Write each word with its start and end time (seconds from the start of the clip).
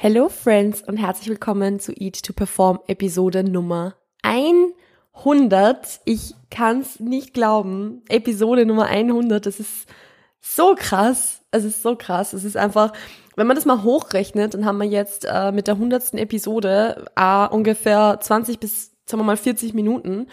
Hello 0.00 0.28
Friends 0.28 0.80
und 0.82 0.96
herzlich 0.96 1.28
willkommen 1.28 1.80
zu 1.80 1.90
Eat 1.92 2.22
to 2.22 2.32
Perform 2.32 2.78
Episode 2.86 3.42
Nummer 3.42 3.96
100. 4.22 6.02
Ich 6.04 6.36
kann's 6.52 7.00
nicht 7.00 7.34
glauben. 7.34 8.02
Episode 8.08 8.64
Nummer 8.64 8.84
100, 8.84 9.44
das 9.44 9.58
ist 9.58 9.88
so 10.40 10.76
krass. 10.78 11.42
Es 11.50 11.64
ist 11.64 11.82
so 11.82 11.96
krass. 11.96 12.32
Es 12.32 12.44
ist 12.44 12.56
einfach, 12.56 12.92
wenn 13.34 13.48
man 13.48 13.56
das 13.56 13.64
mal 13.64 13.82
hochrechnet, 13.82 14.54
dann 14.54 14.66
haben 14.66 14.78
wir 14.78 14.86
jetzt 14.86 15.26
äh, 15.28 15.50
mit 15.50 15.66
der 15.66 15.74
100. 15.74 16.14
Episode 16.14 17.06
äh, 17.16 17.48
ungefähr 17.48 18.18
20 18.20 18.60
bis, 18.60 18.92
sagen 19.04 19.20
wir 19.20 19.26
mal, 19.26 19.36
40 19.36 19.74
Minuten 19.74 20.28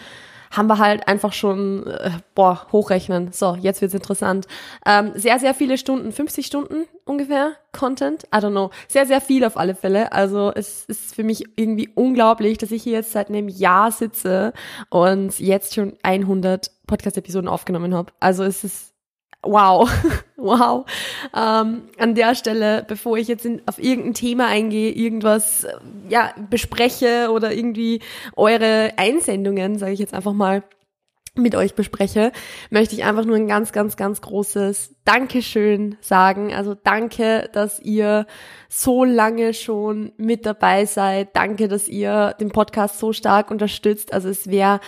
haben 0.50 0.68
wir 0.68 0.78
halt 0.78 1.08
einfach 1.08 1.32
schon, 1.32 1.86
äh, 1.86 2.10
boah, 2.34 2.66
hochrechnen. 2.72 3.32
So, 3.32 3.56
jetzt 3.60 3.80
wird's 3.80 3.94
interessant. 3.94 4.46
Ähm, 4.84 5.12
sehr, 5.14 5.38
sehr 5.38 5.54
viele 5.54 5.78
Stunden, 5.78 6.12
50 6.12 6.46
Stunden 6.46 6.86
ungefähr 7.04 7.52
Content. 7.72 8.24
I 8.34 8.38
don't 8.38 8.50
know. 8.50 8.70
Sehr, 8.88 9.06
sehr 9.06 9.20
viel 9.20 9.44
auf 9.44 9.56
alle 9.56 9.74
Fälle. 9.74 10.12
Also 10.12 10.52
es 10.54 10.84
ist 10.86 11.14
für 11.14 11.24
mich 11.24 11.44
irgendwie 11.56 11.88
unglaublich, 11.94 12.58
dass 12.58 12.70
ich 12.70 12.82
hier 12.82 12.94
jetzt 12.94 13.12
seit 13.12 13.28
einem 13.28 13.48
Jahr 13.48 13.92
sitze 13.92 14.52
und 14.90 15.38
jetzt 15.38 15.74
schon 15.74 15.94
100 16.02 16.70
Podcast-Episoden 16.86 17.48
aufgenommen 17.48 17.94
habe. 17.94 18.12
Also 18.20 18.44
es 18.44 18.64
ist 18.64 18.95
wow, 19.46 19.90
wow. 20.36 20.84
Ähm, 21.34 21.82
an 21.98 22.14
der 22.14 22.34
Stelle, 22.34 22.84
bevor 22.86 23.16
ich 23.18 23.28
jetzt 23.28 23.44
in, 23.44 23.62
auf 23.66 23.78
irgendein 23.78 24.14
Thema 24.14 24.46
eingehe, 24.46 24.92
irgendwas 24.92 25.64
äh, 25.64 25.72
ja 26.08 26.34
bespreche 26.50 27.30
oder 27.30 27.52
irgendwie 27.52 28.00
eure 28.36 28.92
Einsendungen, 28.96 29.78
sage 29.78 29.92
ich 29.92 30.00
jetzt 30.00 30.14
einfach 30.14 30.32
mal, 30.32 30.62
mit 31.36 31.54
euch 31.54 31.74
bespreche, 31.74 32.32
möchte 32.70 32.94
ich 32.94 33.04
einfach 33.04 33.24
nur 33.24 33.36
ein 33.36 33.46
ganz, 33.46 33.72
ganz, 33.72 33.96
ganz 33.96 34.20
großes 34.20 34.94
Dankeschön 35.04 35.96
sagen. 36.00 36.54
Also 36.54 36.74
danke, 36.74 37.50
dass 37.52 37.78
ihr 37.80 38.26
so 38.68 39.04
lange 39.04 39.54
schon 39.54 40.12
mit 40.16 40.46
dabei 40.46 40.86
seid. 40.86 41.36
Danke, 41.36 41.68
dass 41.68 41.88
ihr 41.88 42.34
den 42.40 42.50
Podcast 42.50 42.98
so 42.98 43.12
stark 43.12 43.50
unterstützt. 43.50 44.12
Also 44.12 44.28
es 44.28 44.48
wäre 44.48 44.80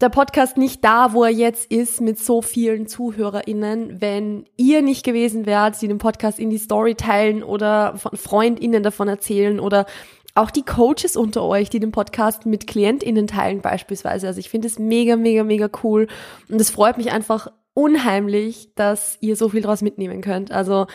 der 0.00 0.08
Podcast 0.08 0.56
nicht 0.56 0.84
da, 0.84 1.12
wo 1.12 1.24
er 1.24 1.30
jetzt 1.30 1.70
ist, 1.70 2.00
mit 2.00 2.18
so 2.18 2.42
vielen 2.42 2.86
ZuhörerInnen, 2.86 4.00
wenn 4.00 4.44
ihr 4.56 4.82
nicht 4.82 5.04
gewesen 5.04 5.46
wärt, 5.46 5.80
die 5.80 5.88
den 5.88 5.98
Podcast 5.98 6.38
in 6.38 6.50
die 6.50 6.58
Story 6.58 6.94
teilen 6.94 7.42
oder 7.42 7.96
von 7.96 8.16
FreundInnen 8.16 8.82
davon 8.82 9.08
erzählen 9.08 9.60
oder 9.60 9.86
auch 10.34 10.50
die 10.50 10.64
Coaches 10.64 11.16
unter 11.16 11.44
euch, 11.44 11.70
die 11.70 11.78
den 11.78 11.92
Podcast 11.92 12.44
mit 12.44 12.66
KlientInnen 12.66 13.28
teilen 13.28 13.60
beispielsweise. 13.60 14.26
Also 14.26 14.40
ich 14.40 14.50
finde 14.50 14.66
es 14.66 14.78
mega, 14.78 15.16
mega, 15.16 15.44
mega 15.44 15.68
cool 15.84 16.08
und 16.48 16.60
es 16.60 16.70
freut 16.70 16.96
mich 16.96 17.12
einfach 17.12 17.48
unheimlich, 17.72 18.74
dass 18.74 19.16
ihr 19.20 19.36
so 19.36 19.48
viel 19.48 19.62
daraus 19.62 19.82
mitnehmen 19.82 20.22
könnt. 20.22 20.50
Also 20.50 20.86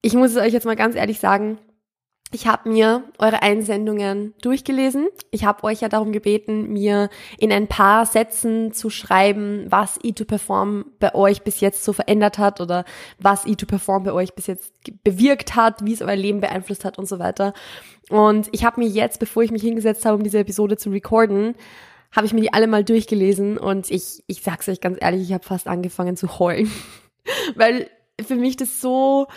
ich 0.00 0.14
muss 0.14 0.30
es 0.30 0.36
euch 0.38 0.52
jetzt 0.52 0.64
mal 0.66 0.76
ganz 0.76 0.96
ehrlich 0.96 1.18
sagen, 1.18 1.58
ich 2.30 2.46
habe 2.46 2.68
mir 2.68 3.04
eure 3.18 3.42
Einsendungen 3.42 4.34
durchgelesen. 4.42 5.08
Ich 5.30 5.44
habe 5.44 5.64
euch 5.64 5.80
ja 5.80 5.88
darum 5.88 6.12
gebeten, 6.12 6.72
mir 6.72 7.08
in 7.38 7.50
ein 7.50 7.68
paar 7.68 8.04
Sätzen 8.04 8.72
zu 8.72 8.90
schreiben, 8.90 9.66
was 9.70 9.98
E2Perform 10.00 10.84
bei 11.00 11.14
euch 11.14 11.42
bis 11.42 11.60
jetzt 11.60 11.84
so 11.84 11.94
verändert 11.94 12.36
hat 12.36 12.60
oder 12.60 12.84
was 13.18 13.46
E2Perform 13.46 14.04
bei 14.04 14.12
euch 14.12 14.34
bis 14.34 14.46
jetzt 14.46 14.72
bewirkt 15.04 15.56
hat, 15.56 15.84
wie 15.86 15.94
es 15.94 16.02
euer 16.02 16.16
Leben 16.16 16.40
beeinflusst 16.40 16.84
hat 16.84 16.98
und 16.98 17.08
so 17.08 17.18
weiter. 17.18 17.54
Und 18.10 18.48
ich 18.52 18.64
habe 18.64 18.80
mir 18.80 18.88
jetzt, 18.88 19.20
bevor 19.20 19.42
ich 19.42 19.50
mich 19.50 19.62
hingesetzt 19.62 20.04
habe, 20.04 20.16
um 20.16 20.22
diese 20.22 20.38
Episode 20.38 20.76
zu 20.76 20.90
recorden, 20.90 21.54
habe 22.12 22.26
ich 22.26 22.34
mir 22.34 22.42
die 22.42 22.52
alle 22.52 22.66
mal 22.66 22.84
durchgelesen 22.84 23.56
und 23.56 23.90
ich, 23.90 24.22
ich 24.26 24.42
sag's 24.42 24.68
euch 24.68 24.80
ganz 24.80 24.98
ehrlich, 25.00 25.22
ich 25.22 25.32
habe 25.32 25.44
fast 25.44 25.66
angefangen 25.66 26.16
zu 26.16 26.38
heulen, 26.38 26.70
weil 27.54 27.88
für 28.26 28.36
mich 28.36 28.56
das 28.56 28.80
so 28.80 29.28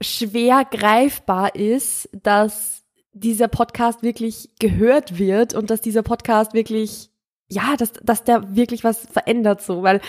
schwer 0.00 0.64
greifbar 0.64 1.54
ist, 1.54 2.08
dass 2.12 2.84
dieser 3.12 3.48
Podcast 3.48 4.02
wirklich 4.02 4.50
gehört 4.58 5.18
wird 5.18 5.54
und 5.54 5.70
dass 5.70 5.80
dieser 5.80 6.02
Podcast 6.02 6.52
wirklich, 6.52 7.10
ja, 7.48 7.76
dass, 7.76 7.92
dass 8.02 8.24
der 8.24 8.54
wirklich 8.54 8.84
was 8.84 9.06
verändert 9.06 9.62
so, 9.62 9.82
weil 9.82 10.00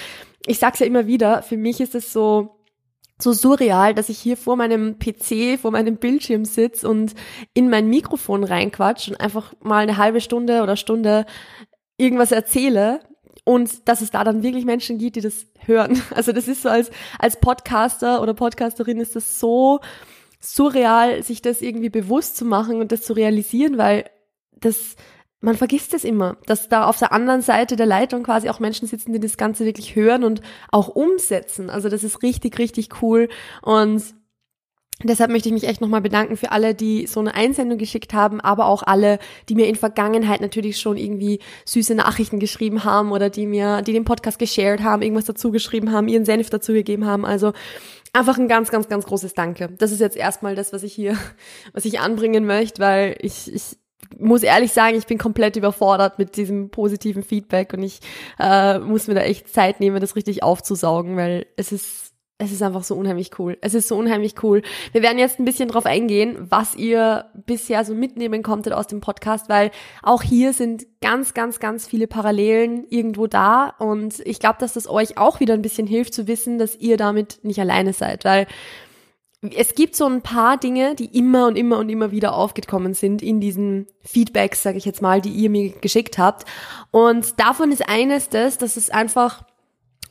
ich 0.46 0.60
sag's 0.60 0.80
ja 0.80 0.86
immer 0.86 1.08
wieder, 1.08 1.42
für 1.42 1.58
mich 1.58 1.80
ist 1.80 1.96
es 1.96 2.12
so, 2.12 2.58
so 3.20 3.34
surreal, 3.34 3.94
dass 3.94 4.10
ich 4.10 4.20
hier 4.20 4.38
vor 4.38 4.56
meinem 4.56 5.00
PC, 5.00 5.60
vor 5.60 5.72
meinem 5.72 5.98
Bildschirm 5.98 6.46
sitze 6.46 6.88
und 6.88 7.16
in 7.54 7.70
mein 7.70 7.88
Mikrofon 7.88 8.44
reinquatsch 8.44 9.08
und 9.10 9.20
einfach 9.20 9.54
mal 9.62 9.84
eine 9.84 9.98
halbe 9.98 10.22
Stunde 10.22 10.62
oder 10.62 10.76
Stunde 10.76 11.26
irgendwas 11.98 12.32
erzähle. 12.32 13.00
Und 13.44 13.88
dass 13.88 14.02
es 14.02 14.12
da 14.12 14.24
dann 14.24 14.44
wirklich 14.44 14.66
Menschen 14.66 14.98
gibt, 14.98 15.16
die 15.16 15.22
das 15.22 15.48
hören. 15.68 16.02
Also 16.16 16.32
das 16.32 16.48
ist 16.48 16.64
so 16.64 16.70
als, 16.70 16.90
als 17.20 17.40
Podcaster 17.40 18.22
oder 18.22 18.34
Podcasterin 18.34 19.00
ist 19.00 19.16
das 19.16 19.40
so 19.40 19.80
surreal, 20.40 21.24
sich 21.24 21.42
das 21.42 21.62
irgendwie 21.62 21.90
bewusst 21.90 22.38
zu 22.38 22.46
machen 22.46 22.80
und 22.80 22.92
das 22.92 23.02
zu 23.02 23.14
realisieren, 23.14 23.78
weil 23.78 24.10
das, 24.60 24.96
man 25.42 25.56
vergisst 25.56 25.94
es 25.94 26.04
immer, 26.04 26.38
dass 26.46 26.70
da 26.70 26.86
auf 26.86 27.00
der 27.00 27.12
anderen 27.12 27.42
Seite 27.42 27.76
der 27.76 27.86
Leitung 27.86 28.24
quasi 28.24 28.50
auch 28.50 28.60
Menschen 28.60 28.88
sitzen, 28.88 29.14
die 29.14 29.20
das 29.20 29.38
Ganze 29.38 29.66
wirklich 29.66 29.96
hören 29.96 30.24
und 30.24 30.42
auch 30.72 30.88
umsetzen. 30.88 31.70
Also 31.70 31.90
das 31.90 32.04
ist 32.04 32.24
richtig, 32.24 32.58
richtig 32.60 33.02
cool 33.02 33.30
und 33.62 34.04
Deshalb 35.04 35.30
möchte 35.30 35.50
ich 35.50 35.54
mich 35.54 35.68
echt 35.68 35.80
nochmal 35.80 36.02
bedanken 36.02 36.38
für 36.38 36.52
alle, 36.52 36.74
die 36.74 37.06
so 37.06 37.20
eine 37.20 37.36
Einsendung 37.36 37.78
geschickt 37.78 38.16
haben, 38.16 38.42
aber 38.42 38.66
auch 38.66 38.82
alle, 38.82 39.20
die 39.48 39.54
mir 39.54 39.68
in 39.68 39.76
Vergangenheit 39.76 40.42
natürlich 40.42 40.80
schon 40.80 40.98
irgendwie 40.98 41.40
süße 41.66 41.94
Nachrichten 41.94 42.40
geschrieben 42.40 42.84
haben 42.84 43.12
oder 43.12 43.30
die 43.30 43.46
mir, 43.46 43.84
die 43.84 43.94
den 43.94 44.06
Podcast 44.06 44.40
geshared 44.40 44.82
haben, 44.82 45.04
irgendwas 45.04 45.26
dazu 45.26 45.52
geschrieben 45.52 45.92
haben, 45.92 46.08
ihren 46.08 46.26
Senf 46.26 46.50
dazu 46.50 46.74
gegeben 46.74 47.06
haben. 47.06 47.26
Also 47.26 47.54
einfach 48.12 48.40
ein 48.40 48.48
ganz, 48.48 48.72
ganz, 48.72 48.90
ganz 48.90 49.06
großes 49.06 49.36
Danke. 49.36 49.70
Das 49.78 49.92
ist 49.92 50.00
jetzt 50.00 50.18
erstmal 50.18 50.56
das, 50.56 50.74
was 50.74 50.82
ich 50.82 50.94
hier, 50.94 51.16
was 51.74 51.86
ich 51.86 52.00
anbringen 52.00 52.48
möchte, 52.48 52.82
weil 52.82 53.18
ich, 53.22 53.54
ich 53.54 53.78
muss 54.18 54.42
ehrlich 54.42 54.72
sagen, 54.72 54.98
ich 54.98 55.06
bin 55.06 55.20
komplett 55.20 55.58
überfordert 55.58 56.18
mit 56.18 56.38
diesem 56.38 56.70
positiven 56.70 57.22
Feedback 57.22 57.74
und 57.74 57.84
ich 57.84 58.00
äh, 58.40 58.80
muss 58.80 59.08
mir 59.08 59.14
da 59.14 59.22
echt 59.22 59.54
Zeit 59.54 59.80
nehmen, 59.80 60.00
das 60.00 60.16
richtig 60.16 60.42
aufzusaugen, 60.42 61.18
weil 61.18 61.46
es 61.56 61.72
ist 61.72 62.07
es 62.40 62.52
ist 62.52 62.62
einfach 62.62 62.84
so 62.84 62.96
unheimlich 62.96 63.32
cool. 63.40 63.58
Es 63.62 63.74
ist 63.74 63.88
so 63.88 63.96
unheimlich 63.96 64.44
cool. 64.44 64.62
Wir 64.92 65.02
werden 65.02 65.18
jetzt 65.18 65.40
ein 65.40 65.46
bisschen 65.46 65.70
drauf 65.70 65.88
eingehen, 65.88 66.36
was 66.50 66.76
ihr 66.76 67.26
bisher 67.34 67.84
so 67.84 67.96
mitnehmen 67.96 68.44
konntet 68.44 68.74
aus 68.74 68.86
dem 68.86 69.02
Podcast, 69.02 69.50
weil 69.50 69.72
auch 70.04 70.22
hier 70.22 70.54
sind 70.54 70.86
ganz, 71.02 71.34
ganz, 71.34 71.60
ganz 71.60 71.88
viele 71.88 72.06
Parallelen 72.06 72.86
irgendwo 72.90 73.26
da 73.26 73.74
und 73.80 74.20
ich 74.26 74.40
glaube, 74.40 74.58
dass 74.60 74.74
das 74.74 74.88
euch 74.88 75.18
auch 75.18 75.40
wieder 75.40 75.56
ein 75.56 75.64
bisschen 75.64 75.88
hilft 75.88 76.14
zu 76.14 76.28
wissen, 76.28 76.60
dass 76.60 76.76
ihr 76.76 76.98
damit 76.98 77.40
nicht 77.44 77.60
alleine 77.60 77.94
seid, 77.94 78.24
weil 78.24 78.46
es 79.56 79.76
gibt 79.76 79.96
so 79.96 80.06
ein 80.06 80.22
paar 80.22 80.58
Dinge, 80.58 80.96
die 80.96 81.18
immer 81.18 81.48
und 81.48 81.58
immer 81.58 81.78
und 81.78 81.90
immer 81.90 82.12
wieder 82.12 82.34
aufgekommen 82.34 82.94
sind 82.94 83.22
in 83.22 83.40
diesen 83.40 83.88
Feedbacks, 84.02 84.64
sage 84.64 84.78
ich 84.78 84.86
jetzt 84.86 85.02
mal, 85.02 85.22
die 85.22 85.30
ihr 85.30 85.50
mir 85.50 85.70
geschickt 85.70 86.18
habt. 86.18 86.46
Und 86.90 87.40
davon 87.40 87.72
ist 87.72 87.88
eines 87.88 88.30
das, 88.30 88.58
dass 88.58 88.78
es 88.78 88.90
einfach 88.90 89.44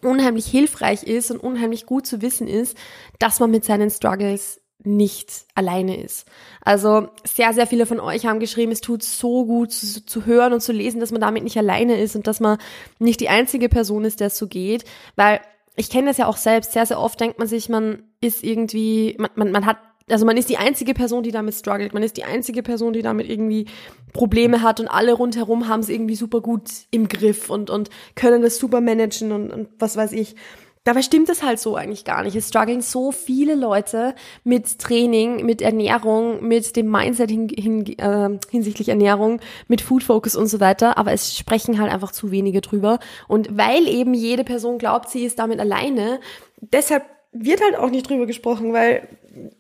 unheimlich 0.07 0.47
hilfreich 0.47 1.03
ist 1.03 1.31
und 1.31 1.39
unheimlich 1.39 1.87
gut 1.87 2.07
zu 2.07 2.23
wissen 2.23 2.49
ist, 2.49 2.77
dass 3.19 3.41
man 3.41 3.51
mit 3.51 3.65
seinen 3.65 3.91
Struggles 3.91 4.61
nicht 4.85 5.47
alleine 5.55 6.01
ist. 6.01 6.27
Also 6.63 7.09
sehr, 7.25 7.53
sehr 7.53 7.67
viele 7.67 7.87
von 7.87 7.99
euch 7.99 8.27
haben 8.27 8.41
geschrieben, 8.41 8.73
es 8.73 8.81
tut 8.81 9.03
so 9.03 9.45
gut 9.45 9.73
zu, 9.73 10.05
zu, 10.05 10.27
hören 10.27 10.53
und 10.53 10.61
zu 10.61 10.73
lesen, 10.73 11.01
dass 11.01 11.11
man 11.11 11.21
damit 11.21 11.45
nicht 11.45 11.57
alleine 11.57 12.01
ist 12.01 12.15
und 12.15 12.27
dass 12.27 12.41
man 12.41 12.59
nicht 12.99 13.21
die 13.21 13.29
einzige 13.29 13.69
Person 13.69 14.05
ist, 14.05 14.21
der 14.21 14.29
es 14.29 14.39
so 14.39 14.47
geht, 14.47 14.85
weil 15.17 15.41
ich 15.77 15.91
kenne 15.91 16.09
das 16.09 16.19
ja 16.19 16.27
auch 16.27 16.37
selbst. 16.37 16.73
Sehr, 16.73 16.87
sehr 16.87 17.01
oft 17.01 17.21
denkt 17.21 17.39
man 17.39 17.49
sich, 17.49 17.69
man 17.69 18.05
ist 18.21 18.45
irgendwie, 18.45 19.17
man, 19.19 19.31
man, 19.35 19.51
man 19.51 19.67
hat 19.67 19.79
also 20.09 20.25
man 20.25 20.37
ist 20.37 20.49
die 20.49 20.57
einzige 20.57 20.95
Person, 20.95 21.23
die 21.23 21.33
damit 21.33 21.55
struggelt. 21.55 21.93
Man 21.93 22.03
ist 22.03 22.17
die 22.17 22.25
einzige 22.25 22.63
Person, 22.63 22.93
die 22.93 23.03
damit 23.03 23.29
irgendwie 23.29 23.67
Probleme 24.13 24.63
hat 24.63 24.79
und 24.79 24.89
alle 24.89 25.13
rundherum 25.13 25.69
haben 25.69 25.81
es 25.81 25.89
irgendwie 25.89 26.15
super 26.15 26.41
gut 26.41 26.71
im 26.91 27.09
Griff 27.09 27.51
und, 27.51 27.71
und 27.71 27.91
können 28.15 28.43
das 28.43 28.59
super 28.59 28.81
managen 28.81 29.33
und, 29.33 29.51
und 29.51 29.69
was 29.79 29.97
weiß 29.97 30.13
ich. 30.13 30.37
Dabei 30.85 31.03
stimmt 31.03 31.29
es 31.29 31.43
halt 31.43 31.59
so 31.59 31.75
eigentlich 31.75 32.05
gar 32.05 32.23
nicht. 32.23 32.37
Es 32.37 32.47
strugglen 32.47 32.81
so 32.81 33.11
viele 33.11 33.57
Leute 33.57 34.15
mit 34.45 34.79
Training, 34.79 35.45
mit 35.45 35.61
Ernährung, 35.61 36.47
mit 36.47 36.77
dem 36.77 36.89
Mindset 36.89 37.29
hin, 37.29 37.49
hin, 37.49 37.85
äh, 37.99 38.39
hinsichtlich 38.49 38.89
Ernährung, 38.89 39.41
mit 39.67 39.81
Food 39.81 40.05
Focus 40.05 40.37
und 40.37 40.47
so 40.47 40.61
weiter. 40.61 40.97
Aber 40.97 41.13
es 41.13 41.37
sprechen 41.37 41.81
halt 41.81 41.93
einfach 41.93 42.13
zu 42.13 42.31
wenige 42.31 42.61
drüber. 42.61 43.01
Und 43.27 43.59
weil 43.59 43.89
eben 43.89 44.15
jede 44.15 44.45
Person 44.45 44.79
glaubt, 44.79 45.11
sie 45.11 45.25
ist 45.25 45.41
damit 45.41 45.59
alleine, 45.59 46.21
deshalb 46.61 47.03
wird 47.33 47.61
halt 47.61 47.77
auch 47.77 47.91
nicht 47.91 48.09
drüber 48.09 48.27
gesprochen, 48.27 48.73
weil 48.73 49.09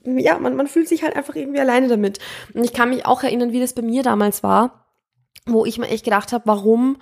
ja, 0.04 0.38
man, 0.38 0.56
man 0.56 0.66
fühlt 0.66 0.88
sich 0.88 1.02
halt 1.02 1.16
einfach 1.16 1.34
irgendwie 1.34 1.60
alleine 1.60 1.88
damit. 1.88 2.18
Und 2.54 2.64
ich 2.64 2.72
kann 2.72 2.90
mich 2.90 3.06
auch 3.06 3.22
erinnern, 3.22 3.52
wie 3.52 3.60
das 3.60 3.74
bei 3.74 3.82
mir 3.82 4.02
damals 4.02 4.42
war, 4.42 4.86
wo 5.46 5.64
ich 5.64 5.78
mir 5.78 5.88
echt 5.88 6.04
gedacht 6.04 6.32
habe, 6.32 6.46
warum 6.46 6.98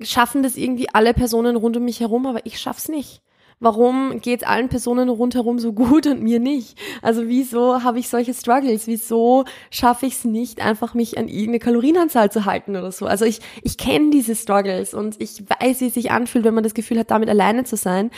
schaffen 0.00 0.42
das 0.42 0.56
irgendwie 0.56 0.88
alle 0.92 1.14
Personen 1.14 1.56
rund 1.56 1.76
um 1.76 1.84
mich 1.84 2.00
herum, 2.00 2.26
aber 2.26 2.44
ich 2.46 2.58
schaff's 2.58 2.88
nicht. 2.88 3.22
Warum 3.62 4.22
geht's 4.22 4.42
allen 4.42 4.70
Personen 4.70 5.10
rundherum 5.10 5.58
so 5.58 5.74
gut 5.74 6.06
und 6.06 6.22
mir 6.22 6.40
nicht? 6.40 6.78
Also 7.02 7.28
wieso 7.28 7.82
habe 7.82 7.98
ich 7.98 8.08
solche 8.08 8.32
Struggles? 8.32 8.86
Wieso 8.86 9.44
schaffe 9.70 10.06
ich 10.06 10.14
es 10.14 10.24
nicht, 10.24 10.64
einfach 10.64 10.94
mich 10.94 11.18
an 11.18 11.28
irgendeine 11.28 11.58
Kalorienanzahl 11.58 12.32
zu 12.32 12.46
halten 12.46 12.74
oder 12.74 12.90
so? 12.90 13.04
Also 13.04 13.26
ich, 13.26 13.40
ich 13.62 13.76
kenne 13.76 14.08
diese 14.10 14.34
Struggles 14.34 14.94
und 14.94 15.20
ich 15.20 15.44
weiß, 15.60 15.82
wie 15.82 15.88
es 15.88 15.94
sich 15.94 16.10
anfühlt, 16.10 16.46
wenn 16.46 16.54
man 16.54 16.64
das 16.64 16.72
Gefühl 16.72 16.98
hat, 16.98 17.10
damit 17.10 17.28
alleine 17.28 17.64
zu 17.64 17.76
sein. 17.76 18.10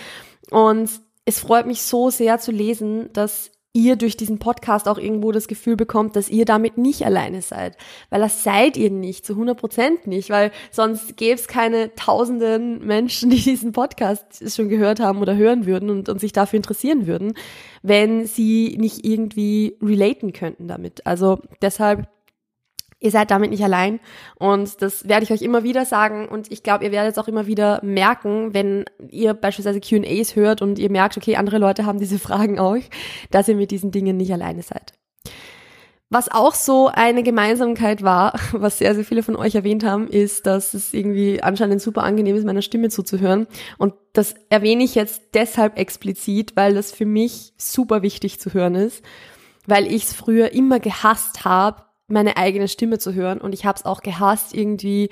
Und 0.50 0.88
es 1.24 1.40
freut 1.40 1.66
mich 1.66 1.82
so 1.82 2.10
sehr 2.10 2.38
zu 2.38 2.50
lesen, 2.50 3.12
dass 3.12 3.50
ihr 3.74 3.96
durch 3.96 4.18
diesen 4.18 4.38
Podcast 4.38 4.86
auch 4.86 4.98
irgendwo 4.98 5.32
das 5.32 5.48
Gefühl 5.48 5.76
bekommt, 5.76 6.14
dass 6.14 6.28
ihr 6.28 6.44
damit 6.44 6.76
nicht 6.76 7.06
alleine 7.06 7.40
seid. 7.40 7.78
Weil 8.10 8.20
das 8.20 8.44
seid 8.44 8.76
ihr 8.76 8.90
nicht, 8.90 9.24
zu 9.24 9.32
100 9.32 9.58
Prozent 9.58 10.06
nicht, 10.06 10.28
weil 10.28 10.50
sonst 10.70 11.16
gäbe 11.16 11.36
es 11.36 11.48
keine 11.48 11.94
tausenden 11.94 12.86
Menschen, 12.86 13.30
die 13.30 13.40
diesen 13.40 13.72
Podcast 13.72 14.54
schon 14.54 14.68
gehört 14.68 15.00
haben 15.00 15.20
oder 15.20 15.36
hören 15.36 15.64
würden 15.64 15.88
und, 15.88 16.08
und 16.10 16.20
sich 16.20 16.32
dafür 16.32 16.58
interessieren 16.58 17.06
würden, 17.06 17.32
wenn 17.82 18.26
sie 18.26 18.76
nicht 18.78 19.06
irgendwie 19.06 19.78
relaten 19.82 20.34
könnten 20.34 20.68
damit. 20.68 21.06
Also 21.06 21.40
deshalb 21.62 22.08
Ihr 23.02 23.10
seid 23.10 23.32
damit 23.32 23.50
nicht 23.50 23.64
allein 23.64 23.98
und 24.38 24.80
das 24.80 25.08
werde 25.08 25.24
ich 25.24 25.32
euch 25.32 25.42
immer 25.42 25.64
wieder 25.64 25.84
sagen 25.84 26.28
und 26.28 26.52
ich 26.52 26.62
glaube, 26.62 26.84
ihr 26.84 26.92
werdet 26.92 27.12
es 27.12 27.18
auch 27.18 27.26
immer 27.26 27.48
wieder 27.48 27.80
merken, 27.82 28.54
wenn 28.54 28.84
ihr 29.10 29.34
beispielsweise 29.34 29.80
Q&As 29.80 30.36
hört 30.36 30.62
und 30.62 30.78
ihr 30.78 30.88
merkt, 30.88 31.16
okay, 31.16 31.34
andere 31.34 31.58
Leute 31.58 31.84
haben 31.84 31.98
diese 31.98 32.18
Fragen 32.20 32.60
auch, 32.60 32.78
dass 33.32 33.48
ihr 33.48 33.56
mit 33.56 33.72
diesen 33.72 33.90
Dingen 33.90 34.16
nicht 34.16 34.32
alleine 34.32 34.62
seid. 34.62 34.92
Was 36.10 36.30
auch 36.30 36.54
so 36.54 36.88
eine 36.88 37.24
Gemeinsamkeit 37.24 38.02
war, 38.02 38.38
was 38.52 38.78
sehr, 38.78 38.94
sehr 38.94 39.04
viele 39.04 39.24
von 39.24 39.34
euch 39.34 39.56
erwähnt 39.56 39.82
haben, 39.82 40.06
ist, 40.06 40.46
dass 40.46 40.72
es 40.72 40.94
irgendwie 40.94 41.42
anscheinend 41.42 41.82
super 41.82 42.04
angenehm 42.04 42.36
ist, 42.36 42.44
meiner 42.44 42.62
Stimme 42.62 42.88
zuzuhören. 42.88 43.48
Und 43.78 43.94
das 44.12 44.34
erwähne 44.48 44.84
ich 44.84 44.94
jetzt 44.94 45.22
deshalb 45.34 45.76
explizit, 45.76 46.54
weil 46.54 46.74
das 46.74 46.92
für 46.92 47.06
mich 47.06 47.54
super 47.56 48.02
wichtig 48.02 48.38
zu 48.38 48.52
hören 48.52 48.76
ist, 48.76 49.02
weil 49.66 49.86
ich 49.86 50.04
es 50.04 50.12
früher 50.12 50.52
immer 50.52 50.78
gehasst 50.78 51.44
habe, 51.44 51.82
meine 52.12 52.36
eigene 52.36 52.68
Stimme 52.68 52.98
zu 52.98 53.14
hören. 53.14 53.40
Und 53.40 53.54
ich 53.54 53.64
habe 53.64 53.78
es 53.78 53.84
auch 53.84 54.02
gehasst, 54.02 54.54
irgendwie 54.54 55.10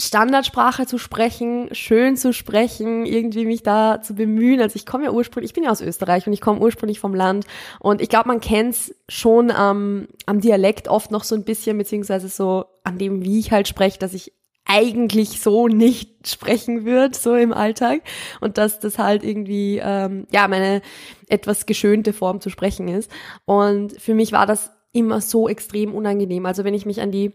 Standardsprache 0.00 0.86
zu 0.86 0.98
sprechen, 0.98 1.68
schön 1.72 2.16
zu 2.16 2.32
sprechen, 2.32 3.04
irgendwie 3.04 3.44
mich 3.44 3.62
da 3.62 4.00
zu 4.02 4.14
bemühen. 4.14 4.60
Also 4.60 4.76
ich 4.76 4.86
komme 4.86 5.04
ja 5.04 5.10
ursprünglich, 5.10 5.50
ich 5.50 5.54
bin 5.54 5.64
ja 5.64 5.70
aus 5.70 5.82
Österreich 5.82 6.26
und 6.26 6.32
ich 6.32 6.40
komme 6.40 6.60
ursprünglich 6.60 7.00
vom 7.00 7.14
Land 7.14 7.46
und 7.78 8.00
ich 8.00 8.08
glaube, 8.08 8.28
man 8.28 8.40
kennt's 8.40 8.94
schon 9.08 9.52
ähm, 9.56 10.08
am 10.26 10.40
Dialekt 10.40 10.88
oft 10.88 11.10
noch 11.10 11.24
so 11.24 11.34
ein 11.34 11.44
bisschen, 11.44 11.76
beziehungsweise 11.76 12.28
so 12.28 12.64
an 12.82 12.98
dem, 12.98 13.22
wie 13.22 13.38
ich 13.38 13.52
halt 13.52 13.68
spreche, 13.68 13.98
dass 13.98 14.14
ich 14.14 14.32
eigentlich 14.64 15.40
so 15.40 15.66
nicht 15.68 16.28
sprechen 16.28 16.84
würde, 16.84 17.16
so 17.16 17.34
im 17.34 17.52
Alltag. 17.52 18.02
Und 18.40 18.56
dass 18.56 18.78
das 18.78 18.98
halt 18.98 19.24
irgendwie, 19.24 19.80
ähm, 19.82 20.26
ja, 20.30 20.46
meine 20.48 20.80
etwas 21.28 21.66
geschönte 21.66 22.12
Form 22.12 22.40
zu 22.40 22.50
sprechen 22.50 22.86
ist. 22.86 23.10
Und 23.46 24.00
für 24.00 24.14
mich 24.14 24.32
war 24.32 24.46
das 24.46 24.70
immer 24.92 25.20
so 25.20 25.48
extrem 25.48 25.94
unangenehm. 25.94 26.46
Also 26.46 26.64
wenn 26.64 26.74
ich 26.74 26.86
mich 26.86 27.00
an 27.00 27.10
die, 27.10 27.32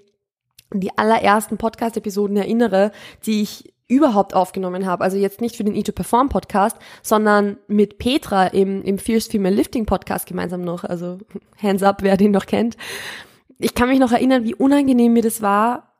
an 0.70 0.80
die 0.80 0.98
allerersten 0.98 1.58
Podcast-Episoden 1.58 2.38
erinnere, 2.38 2.92
die 3.26 3.42
ich 3.42 3.74
überhaupt 3.88 4.34
aufgenommen 4.34 4.86
habe, 4.86 5.04
also 5.04 5.18
jetzt 5.18 5.42
nicht 5.42 5.56
für 5.56 5.64
den 5.64 5.76
E2Perform 5.76 6.30
Podcast, 6.30 6.78
sondern 7.04 7.58
mit 7.68 7.98
Petra 7.98 8.48
im, 8.48 8.82
im 8.84 8.98
Fierce 8.98 9.28
Female 9.28 9.56
Lifting 9.56 9.86
Podcast 9.86 10.26
gemeinsam 10.26 10.62
noch, 10.62 10.84
also 10.84 11.20
Hands 11.62 11.84
up, 11.84 12.02
wer 12.02 12.18
den 12.18 12.32
noch 12.32 12.48
kennt. 12.48 12.78
Ich 13.60 13.74
kann 13.74 13.90
mich 13.90 14.00
noch 14.00 14.12
erinnern, 14.12 14.44
wie 14.44 14.56
unangenehm 14.56 15.14
mir 15.14 15.22
das 15.22 15.42
war, 15.42 15.94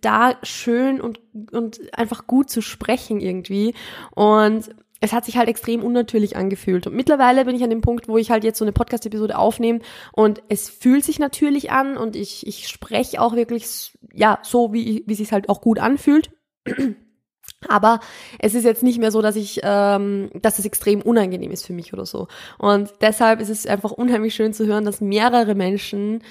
da 0.00 0.34
schön 0.42 1.00
und, 1.00 1.20
und 1.52 1.80
einfach 1.96 2.26
gut 2.26 2.48
zu 2.48 2.62
sprechen 2.62 3.20
irgendwie. 3.20 3.74
Und 4.14 4.70
es 5.02 5.12
hat 5.12 5.24
sich 5.24 5.36
halt 5.36 5.48
extrem 5.48 5.82
unnatürlich 5.82 6.36
angefühlt. 6.36 6.86
Und 6.86 6.94
mittlerweile 6.94 7.44
bin 7.44 7.56
ich 7.56 7.64
an 7.64 7.70
dem 7.70 7.80
Punkt, 7.80 8.06
wo 8.06 8.18
ich 8.18 8.30
halt 8.30 8.44
jetzt 8.44 8.58
so 8.58 8.64
eine 8.64 8.72
Podcast-Episode 8.72 9.36
aufnehme 9.36 9.80
und 10.12 10.42
es 10.48 10.70
fühlt 10.70 11.04
sich 11.04 11.18
natürlich 11.18 11.72
an 11.72 11.96
und 11.96 12.14
ich, 12.14 12.46
ich 12.46 12.68
spreche 12.68 13.20
auch 13.20 13.34
wirklich, 13.34 13.98
ja, 14.14 14.38
so 14.42 14.72
wie, 14.72 15.02
wie 15.06 15.14
sich 15.16 15.32
halt 15.32 15.48
auch 15.48 15.60
gut 15.60 15.80
anfühlt. 15.80 16.30
Aber 17.68 17.98
es 18.38 18.54
ist 18.54 18.64
jetzt 18.64 18.84
nicht 18.84 18.98
mehr 18.98 19.10
so, 19.10 19.22
dass 19.22 19.34
ich, 19.34 19.60
ähm, 19.64 20.30
dass 20.40 20.60
es 20.60 20.64
extrem 20.64 21.02
unangenehm 21.02 21.50
ist 21.50 21.66
für 21.66 21.72
mich 21.72 21.92
oder 21.92 22.06
so. 22.06 22.28
Und 22.58 22.92
deshalb 23.00 23.40
ist 23.40 23.50
es 23.50 23.66
einfach 23.66 23.90
unheimlich 23.90 24.36
schön 24.36 24.52
zu 24.52 24.66
hören, 24.66 24.84
dass 24.84 25.00
mehrere 25.00 25.56
Menschen 25.56 26.22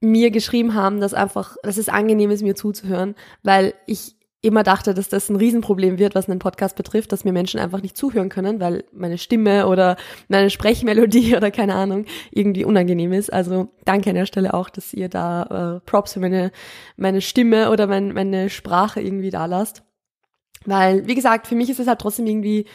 mir 0.00 0.32
geschrieben 0.32 0.74
haben, 0.74 1.00
dass 1.00 1.14
einfach, 1.14 1.56
dass 1.62 1.76
es 1.76 1.88
angenehm 1.88 2.30
ist, 2.30 2.42
mir 2.42 2.56
zuzuhören, 2.56 3.14
weil 3.44 3.74
ich 3.86 4.16
immer 4.42 4.62
dachte, 4.62 4.94
dass 4.94 5.08
das 5.08 5.28
ein 5.28 5.36
Riesenproblem 5.36 5.98
wird, 5.98 6.14
was 6.14 6.28
einen 6.28 6.38
Podcast 6.38 6.76
betrifft, 6.76 7.12
dass 7.12 7.24
mir 7.24 7.32
Menschen 7.32 7.60
einfach 7.60 7.82
nicht 7.82 7.96
zuhören 7.96 8.30
können, 8.30 8.58
weil 8.58 8.84
meine 8.92 9.18
Stimme 9.18 9.66
oder 9.66 9.96
meine 10.28 10.50
Sprechmelodie 10.50 11.36
oder 11.36 11.50
keine 11.50 11.74
Ahnung 11.74 12.06
irgendwie 12.30 12.64
unangenehm 12.64 13.12
ist. 13.12 13.32
Also 13.32 13.68
danke 13.84 14.10
an 14.10 14.16
der 14.16 14.26
Stelle 14.26 14.54
auch, 14.54 14.70
dass 14.70 14.94
ihr 14.94 15.08
da 15.08 15.76
äh, 15.76 15.80
Props 15.80 16.14
für 16.14 16.20
meine, 16.20 16.52
meine 16.96 17.20
Stimme 17.20 17.70
oder 17.70 17.86
mein, 17.86 18.14
meine 18.14 18.48
Sprache 18.48 19.00
irgendwie 19.00 19.30
da 19.30 19.46
lasst. 19.46 19.82
Weil, 20.64 21.06
wie 21.06 21.14
gesagt, 21.14 21.46
für 21.46 21.54
mich 21.54 21.70
ist 21.70 21.80
es 21.80 21.86
halt 21.86 22.00
trotzdem 22.00 22.26
irgendwie 22.26 22.66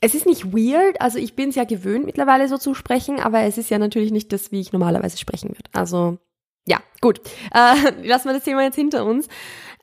es 0.00 0.14
ist 0.14 0.26
nicht 0.26 0.52
weird, 0.52 1.00
also 1.00 1.18
ich 1.18 1.34
bin 1.34 1.48
es 1.48 1.56
ja 1.56 1.64
gewöhnt 1.64 2.06
mittlerweile 2.06 2.46
so 2.46 2.56
zu 2.56 2.72
sprechen, 2.74 3.18
aber 3.18 3.40
es 3.40 3.58
ist 3.58 3.68
ja 3.68 3.80
natürlich 3.80 4.12
nicht 4.12 4.32
das, 4.32 4.52
wie 4.52 4.60
ich 4.60 4.72
normalerweise 4.72 5.18
sprechen 5.18 5.50
würde. 5.50 5.70
Also 5.72 6.18
ja, 6.68 6.80
gut. 7.00 7.20
Äh, 7.52 7.90
lassen 8.06 8.28
wir 8.28 8.34
das 8.34 8.44
Thema 8.44 8.62
jetzt 8.62 8.76
hinter 8.76 9.04
uns. 9.04 9.26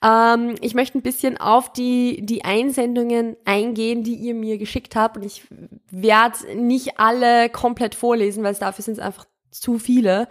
Ähm, 0.03 0.56
ich 0.62 0.74
möchte 0.74 0.97
ein 0.97 1.01
bisschen 1.01 1.38
auf 1.38 1.71
die, 1.74 2.25
die 2.25 2.44
Einsendungen 2.45 3.38
eingehen, 3.45 4.03
die 4.03 4.15
ihr 4.15 4.33
mir 4.33 4.57
geschickt 4.57 4.95
habt. 4.95 5.18
Und 5.18 5.24
ich 5.24 5.44
werde 5.89 6.56
nicht 6.56 7.00
alle 7.00 7.50
komplett 7.50 7.95
vorlesen, 7.95 8.44
weil 8.44 8.53
dafür 8.56 8.83
sind 8.83 8.94
es 8.94 9.00
einfach 9.00 9.25
zu 9.51 9.80
viele. 9.80 10.27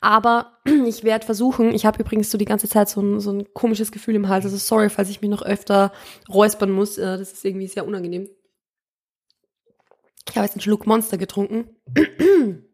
Aber 0.00 0.58
ich 0.86 1.04
werde 1.04 1.26
versuchen, 1.26 1.74
ich 1.74 1.86
habe 1.86 2.00
übrigens 2.00 2.30
so 2.30 2.38
die 2.38 2.44
ganze 2.44 2.68
Zeit 2.68 2.88
so 2.88 3.00
ein, 3.00 3.20
so 3.20 3.32
ein 3.32 3.52
komisches 3.54 3.92
Gefühl 3.92 4.14
im 4.14 4.28
Hals. 4.28 4.44
Also 4.44 4.56
sorry, 4.56 4.90
falls 4.90 5.10
ich 5.10 5.20
mich 5.20 5.30
noch 5.30 5.42
öfter 5.42 5.92
räuspern 6.28 6.70
muss. 6.70 6.98
Äh, 6.98 7.18
das 7.18 7.32
ist 7.32 7.44
irgendwie 7.44 7.68
sehr 7.68 7.86
unangenehm. 7.86 8.28
Ich 10.28 10.36
habe 10.36 10.44
jetzt 10.44 10.54
einen 10.54 10.62
Schluck 10.62 10.86
Monster 10.86 11.18
getrunken. 11.18 11.70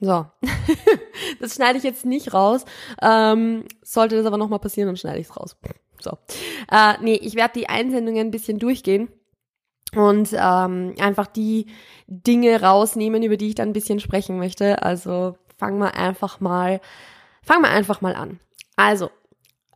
So, 0.00 0.26
das 1.40 1.54
schneide 1.54 1.78
ich 1.78 1.84
jetzt 1.84 2.04
nicht 2.04 2.32
raus. 2.34 2.64
Ähm, 3.02 3.64
sollte 3.82 4.16
das 4.16 4.26
aber 4.26 4.38
nochmal 4.38 4.58
passieren, 4.58 4.88
dann 4.88 4.96
schneide 4.96 5.20
ich 5.20 5.28
es 5.28 5.36
raus. 5.36 5.56
So, 6.00 6.18
äh, 6.70 6.94
nee, 7.00 7.14
ich 7.14 7.34
werde 7.34 7.58
die 7.58 7.68
Einsendungen 7.68 8.26
ein 8.26 8.30
bisschen 8.30 8.58
durchgehen 8.58 9.08
und 9.94 10.30
ähm, 10.32 10.94
einfach 10.98 11.26
die 11.26 11.66
Dinge 12.06 12.60
rausnehmen, 12.60 13.22
über 13.22 13.36
die 13.36 13.48
ich 13.48 13.54
dann 13.54 13.70
ein 13.70 13.74
bisschen 13.74 14.00
sprechen 14.00 14.38
möchte. 14.38 14.82
Also 14.82 15.36
fangen 15.56 15.78
wir 15.78 15.94
einfach 15.94 16.40
mal, 16.40 16.80
fangen 17.42 17.62
wir 17.62 17.70
einfach 17.70 18.00
mal 18.00 18.14
an. 18.14 18.40
Also, 18.76 19.10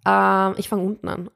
ähm, 0.05 0.55
ich 0.58 0.69
fange 0.69 0.82
unten 0.82 1.08
an. 1.08 1.31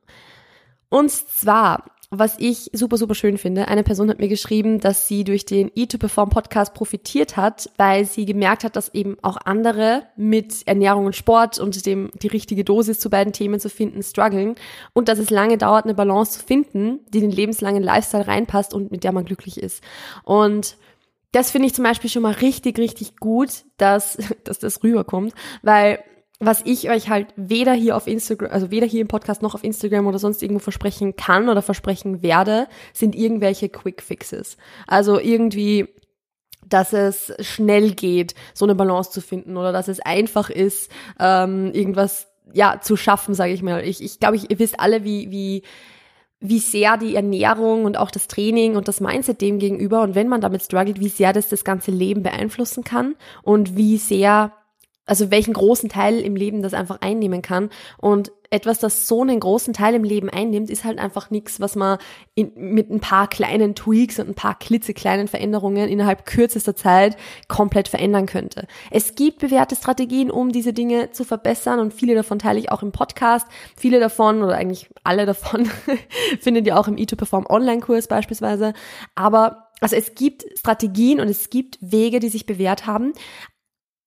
Und 0.89 1.11
zwar 1.11 1.85
was 2.15 2.37
ich 2.39 2.71
super, 2.75 2.99
super 2.99 3.15
schön 3.15 3.39
finde. 3.39 3.69
Eine 3.69 3.83
Person 3.83 4.11
hat 4.11 4.19
mir 4.19 4.29
geschrieben, 4.29 4.81
dass 4.81 5.09
sie 5.09 5.25
durch 5.25 5.47
den 5.47 5.71
E2Perform 5.71 6.29
Podcast 6.29 6.75
profitiert 6.75 7.39
hat, 7.39 7.71
weil 7.79 8.05
sie 8.05 8.27
gemerkt 8.27 8.65
hat, 8.65 8.77
dass 8.77 8.93
eben 8.93 9.17
auch 9.23 9.39
andere 9.45 10.03
mit 10.15 10.67
Ernährung 10.67 11.07
und 11.07 11.17
Sport 11.17 11.59
und 11.59 11.87
dem 11.87 12.11
die 12.23 12.27
richtige 12.27 12.65
Dosis 12.65 12.99
zu 12.99 13.09
beiden 13.09 13.33
Themen 13.33 13.59
zu 13.59 13.71
finden 13.71 14.03
strugglen 14.03 14.57
und 14.93 15.09
dass 15.09 15.19
es 15.19 15.31
lange 15.31 15.57
dauert, 15.57 15.85
eine 15.85 15.95
Balance 15.95 16.39
zu 16.39 16.45
finden, 16.45 17.01
die 17.09 17.21
den 17.21 17.31
lebenslangen 17.31 17.83
Lifestyle 17.83 18.27
reinpasst 18.27 18.75
und 18.75 18.91
mit 18.91 19.05
der 19.05 19.13
man 19.13 19.25
glücklich 19.25 19.57
ist. 19.57 19.83
Und 20.23 20.77
das 21.33 21.51
finde 21.51 21.69
ich 21.69 21.75
zum 21.75 21.85
Beispiel 21.85 22.11
schon 22.11 22.23
mal 22.23 22.35
richtig, 22.35 22.79
richtig 22.79 23.17
gut, 23.17 23.65
dass, 23.79 24.19
dass 24.45 24.59
das 24.59 24.83
rüberkommt, 24.85 25.33
weil 25.63 25.99
was 26.45 26.61
ich 26.65 26.91
euch 26.91 27.09
halt 27.09 27.29
weder 27.37 27.73
hier 27.73 27.97
auf 27.97 28.09
Instagram, 28.09 28.51
also 28.51 28.73
weder 28.73 28.87
hier 28.87 29.01
im 29.01 29.07
Podcast 29.09 29.43
noch 29.43 29.55
auf 29.55 29.63
Instagram 29.63 30.09
oder 30.09 30.19
sonst 30.19 30.43
irgendwo 30.43 30.59
versprechen 30.59 31.15
kann 31.15 31.49
oder 31.49 31.63
versprechen 31.63 32.21
werde, 32.21 32.67
sind 32.93 33.15
irgendwelche 33.15 33.69
Quick 33.69 34.03
Fixes. 34.03 34.57
Also 34.89 35.21
irgendwie, 35.21 35.89
dass 36.67 36.93
es 36.93 37.33
schnell 37.41 37.93
geht, 37.93 38.35
so 38.55 38.65
eine 38.65 38.75
Balance 38.75 39.13
zu 39.13 39.21
finden 39.21 39.57
oder 39.57 39.71
dass 39.71 39.87
es 39.87 40.01
einfach 40.01 40.51
ist, 40.51 40.91
ähm, 41.21 41.73
irgendwas 41.73 42.27
ja 42.53 42.81
zu 42.81 42.97
schaffen, 42.97 43.35
sage 43.35 43.53
ich 43.53 43.63
mal. 43.63 43.85
Ich, 43.85 44.03
ich 44.03 44.19
glaube, 44.19 44.35
ich, 44.35 44.51
ihr 44.51 44.59
wisst 44.59 44.81
alle, 44.81 45.05
wie 45.05 45.31
wie 45.31 45.63
wie 46.41 46.59
sehr 46.59 46.97
die 46.97 47.15
Ernährung 47.15 47.85
und 47.85 47.97
auch 47.97 48.11
das 48.11 48.27
Training 48.27 48.75
und 48.75 48.89
das 48.89 49.01
Mindset 49.01 49.41
dem 49.41 49.61
gegenüber 49.61 50.03
und 50.03 50.17
wenn 50.17 50.27
man 50.27 50.41
damit 50.41 50.65
struggelt, 50.65 50.99
wie 50.99 51.09
sehr 51.09 51.33
das 51.33 51.49
das 51.49 51.63
ganze 51.63 51.93
Leben 51.93 52.25
beeinflussen 52.25 52.83
kann 52.83 53.15
und 53.45 53.77
wie 53.77 53.97
sehr 53.97 54.53
also 55.05 55.31
welchen 55.31 55.55
großen 55.55 55.89
Teil 55.89 56.21
im 56.21 56.37
Leben 56.37 56.63
das 56.63 56.75
einfach 56.75 57.01
einnehmen 57.01 57.43
kann. 57.43 57.71
Und 57.99 58.33
etwas, 58.51 58.79
das 58.79 59.09
so 59.09 59.23
einen 59.23 59.41
großen 59.41 59.73
Teil 59.73 59.95
im 59.95 60.05
Leben 60.05 60.29
einnimmt, 60.29 60.71
ist 60.71 60.85
halt 60.85 60.99
einfach 60.99 61.31
nichts, 61.31 61.59
was 61.59 61.75
man 61.75 61.99
in, 62.35 62.53
mit 62.55 62.91
ein 62.91 63.01
paar 63.01 63.27
kleinen 63.29 63.75
Tweaks 63.75 64.19
und 64.19 64.29
ein 64.29 64.35
paar 64.35 64.59
klitzekleinen 64.59 65.27
Veränderungen 65.27 65.89
innerhalb 65.89 66.27
kürzester 66.27 66.77
Zeit 66.77 67.17
komplett 67.49 67.89
verändern 67.89 68.27
könnte. 68.27 68.67
Es 68.91 69.15
gibt 69.15 69.39
bewährte 69.39 69.75
Strategien, 69.75 70.31
um 70.31 70.53
diese 70.53 70.75
Dinge 70.75 71.11
zu 71.13 71.25
verbessern 71.25 71.81
und 71.81 71.95
viele 71.95 72.15
davon 72.15 72.39
teile 72.39 72.59
ich 72.59 72.71
auch 72.71 72.83
im 72.83 72.93
Podcast. 72.93 73.49
Viele 73.77 74.01
davon 74.01 74.43
oder 74.43 74.57
eigentlich 74.57 74.91
alle 75.03 75.27
davon 75.27 75.69
findet 76.41 76.67
ihr 76.67 76.79
auch 76.79 76.89
im 76.89 76.97
E2Perform 76.97 77.49
Online-Kurs 77.49 78.07
beispielsweise. 78.07 78.75
Aber 79.15 79.71
also 79.83 79.97
es 79.97 80.15
gibt 80.15 80.45
Strategien 80.57 81.21
und 81.21 81.29
es 81.29 81.51
gibt 81.51 81.77
Wege, 81.81 82.21
die 82.21 82.29
sich 82.29 82.47
bewährt 82.47 82.87
haben, 82.87 83.15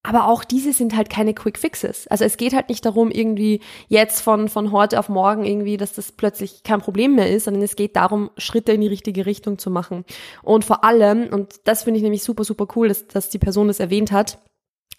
aber 0.06 0.28
auch 0.28 0.44
diese 0.44 0.72
sind 0.72 0.96
halt 0.96 1.10
keine 1.10 1.34
Quick 1.34 1.58
Fixes. 1.58 2.08
Also 2.08 2.26
es 2.26 2.38
geht 2.38 2.54
halt 2.54 2.70
nicht 2.70 2.86
darum, 2.86 3.10
irgendwie 3.10 3.62
jetzt 3.88 4.22
von, 4.22 4.50
von 4.50 4.72
heute 4.72 5.00
auf 5.00 5.10
morgen 5.10 5.46
irgendwie, 5.46 5.78
dass 5.78 5.94
das 5.94 6.12
plötzlich 6.12 6.64
kein 6.64 6.80
Problem 6.80 7.16
mehr 7.16 7.30
ist, 7.30 7.46
sondern 7.46 7.64
es 7.64 7.76
geht 7.76 7.96
darum, 7.96 8.30
Schritte 8.38 8.72
in 8.72 8.82
die 8.82 8.88
richtige 8.88 9.26
Richtung 9.26 9.58
zu 9.58 9.72
machen. 9.72 10.06
Und 10.44 10.64
vor 10.64 10.84
allem, 10.84 11.28
und 11.34 11.56
das 11.64 11.84
finde 11.84 11.98
ich 11.98 12.04
nämlich 12.04 12.24
super, 12.24 12.44
super 12.44 12.68
cool, 12.76 12.88
dass, 12.88 13.08
dass 13.08 13.30
die 13.30 13.40
Person 13.40 13.68
das 13.68 13.80
erwähnt 13.80 14.12
hat, 14.12 14.38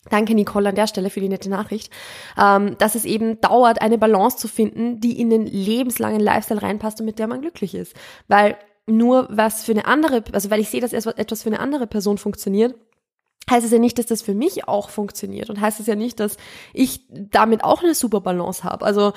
Danke, 0.09 0.37
Nicole, 0.37 0.69
an 0.69 0.77
der 0.77 0.87
Stelle 0.87 1.11
für 1.11 1.19
die 1.19 1.29
nette 1.29 1.51
Nachricht, 1.51 1.93
ähm, 2.41 2.79
dass 2.79 2.95
es 2.95 3.05
eben 3.05 3.41
dauert, 3.41 3.83
eine 3.83 3.99
Balance 3.99 4.37
zu 4.37 4.47
finden, 4.47 5.01
die 5.01 5.21
in 5.21 5.31
den 5.31 5.47
lebenslangen 5.47 6.21
Lifestyle 6.21 6.63
reinpasst 6.63 7.01
und 7.01 7.07
mit 7.07 7.19
der 7.19 7.27
man 7.27 7.41
glücklich 7.41 7.75
ist. 7.75 7.93
Weil 8.29 8.57
nur 8.87 9.27
was 9.33 9.65
für 9.65 9.73
eine 9.73 9.87
andere, 9.87 10.23
also 10.31 10.49
weil 10.49 10.61
ich 10.61 10.69
sehe, 10.69 10.81
dass 10.81 10.93
etwas 10.93 11.43
für 11.43 11.49
eine 11.49 11.59
andere 11.59 11.89
Person 11.89 12.19
funktioniert, 12.19 12.77
heißt 13.51 13.65
es 13.65 13.73
ja 13.73 13.79
nicht, 13.79 13.99
dass 13.99 14.07
das 14.07 14.23
für 14.23 14.35
mich 14.35 14.69
auch 14.69 14.91
funktioniert 14.91 15.51
und 15.51 15.61
heißt 15.61 15.81
es 15.81 15.87
ja 15.87 15.95
nicht, 15.95 16.21
dass 16.21 16.37
ich 16.73 17.03
damit 17.11 17.63
auch 17.65 17.83
eine 17.83 17.95
super 17.95 18.21
Balance 18.21 18.65
habe. 18.65 18.85
Also 18.85 19.13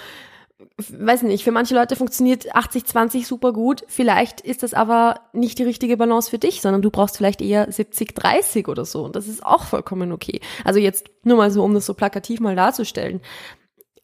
weiß 0.78 1.24
nicht, 1.24 1.44
für 1.44 1.52
manche 1.52 1.74
Leute 1.74 1.96
funktioniert 1.96 2.54
80-20 2.54 3.26
super 3.26 3.54
gut, 3.54 3.84
vielleicht 3.88 4.42
ist 4.42 4.62
das 4.62 4.74
aber 4.74 5.22
nicht 5.32 5.58
die 5.58 5.64
richtige 5.64 5.96
Balance 5.96 6.30
für 6.30 6.38
dich, 6.38 6.62
sondern 6.62 6.82
du 6.82 6.92
brauchst 6.92 7.18
vielleicht 7.18 7.42
eher 7.42 7.70
70-30 7.70 8.68
oder 8.68 8.84
so 8.84 9.04
und 9.04 9.16
das 9.16 9.28
ist 9.28 9.46
auch 9.46 9.64
vollkommen 9.64 10.12
okay. 10.12 10.42
Also 10.66 10.80
jetzt 10.80 11.10
nur 11.24 11.38
mal 11.38 11.52
so, 11.52 11.64
um 11.64 11.74
das 11.74 11.86
so 11.86 11.94
plakativ 11.94 12.42
mal 12.42 12.56
darzustellen. 12.56 13.22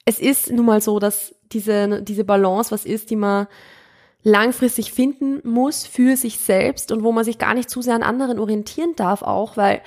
Es 0.05 0.19
ist 0.19 0.51
nun 0.51 0.65
mal 0.65 0.81
so, 0.81 0.99
dass 0.99 1.35
diese, 1.51 2.01
diese 2.01 2.23
Balance 2.23 2.71
was 2.71 2.85
ist, 2.85 3.09
die 3.09 3.15
man 3.15 3.47
langfristig 4.23 4.91
finden 4.91 5.41
muss 5.47 5.85
für 5.85 6.15
sich 6.15 6.39
selbst 6.39 6.91
und 6.91 7.03
wo 7.03 7.11
man 7.11 7.25
sich 7.25 7.37
gar 7.37 7.53
nicht 7.53 7.69
zu 7.69 7.81
sehr 7.81 7.95
an 7.95 8.03
anderen 8.03 8.39
orientieren 8.39 8.93
darf 8.95 9.21
auch, 9.21 9.57
weil 9.57 9.81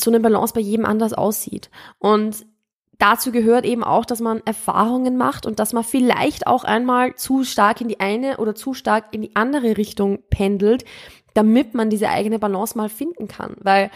so 0.00 0.10
eine 0.10 0.20
Balance 0.20 0.54
bei 0.54 0.60
jedem 0.60 0.84
anders 0.84 1.12
aussieht. 1.12 1.70
Und 1.98 2.46
dazu 2.98 3.32
gehört 3.32 3.64
eben 3.64 3.82
auch, 3.82 4.04
dass 4.04 4.20
man 4.20 4.42
Erfahrungen 4.44 5.16
macht 5.16 5.46
und 5.46 5.58
dass 5.58 5.72
man 5.72 5.84
vielleicht 5.84 6.46
auch 6.46 6.64
einmal 6.64 7.14
zu 7.14 7.44
stark 7.44 7.80
in 7.80 7.88
die 7.88 8.00
eine 8.00 8.36
oder 8.36 8.54
zu 8.54 8.74
stark 8.74 9.06
in 9.12 9.22
die 9.22 9.34
andere 9.36 9.76
Richtung 9.76 10.20
pendelt, 10.30 10.84
damit 11.34 11.74
man 11.74 11.90
diese 11.90 12.08
eigene 12.08 12.38
Balance 12.38 12.76
mal 12.76 12.88
finden 12.88 13.28
kann. 13.28 13.56
Weil 13.60 13.90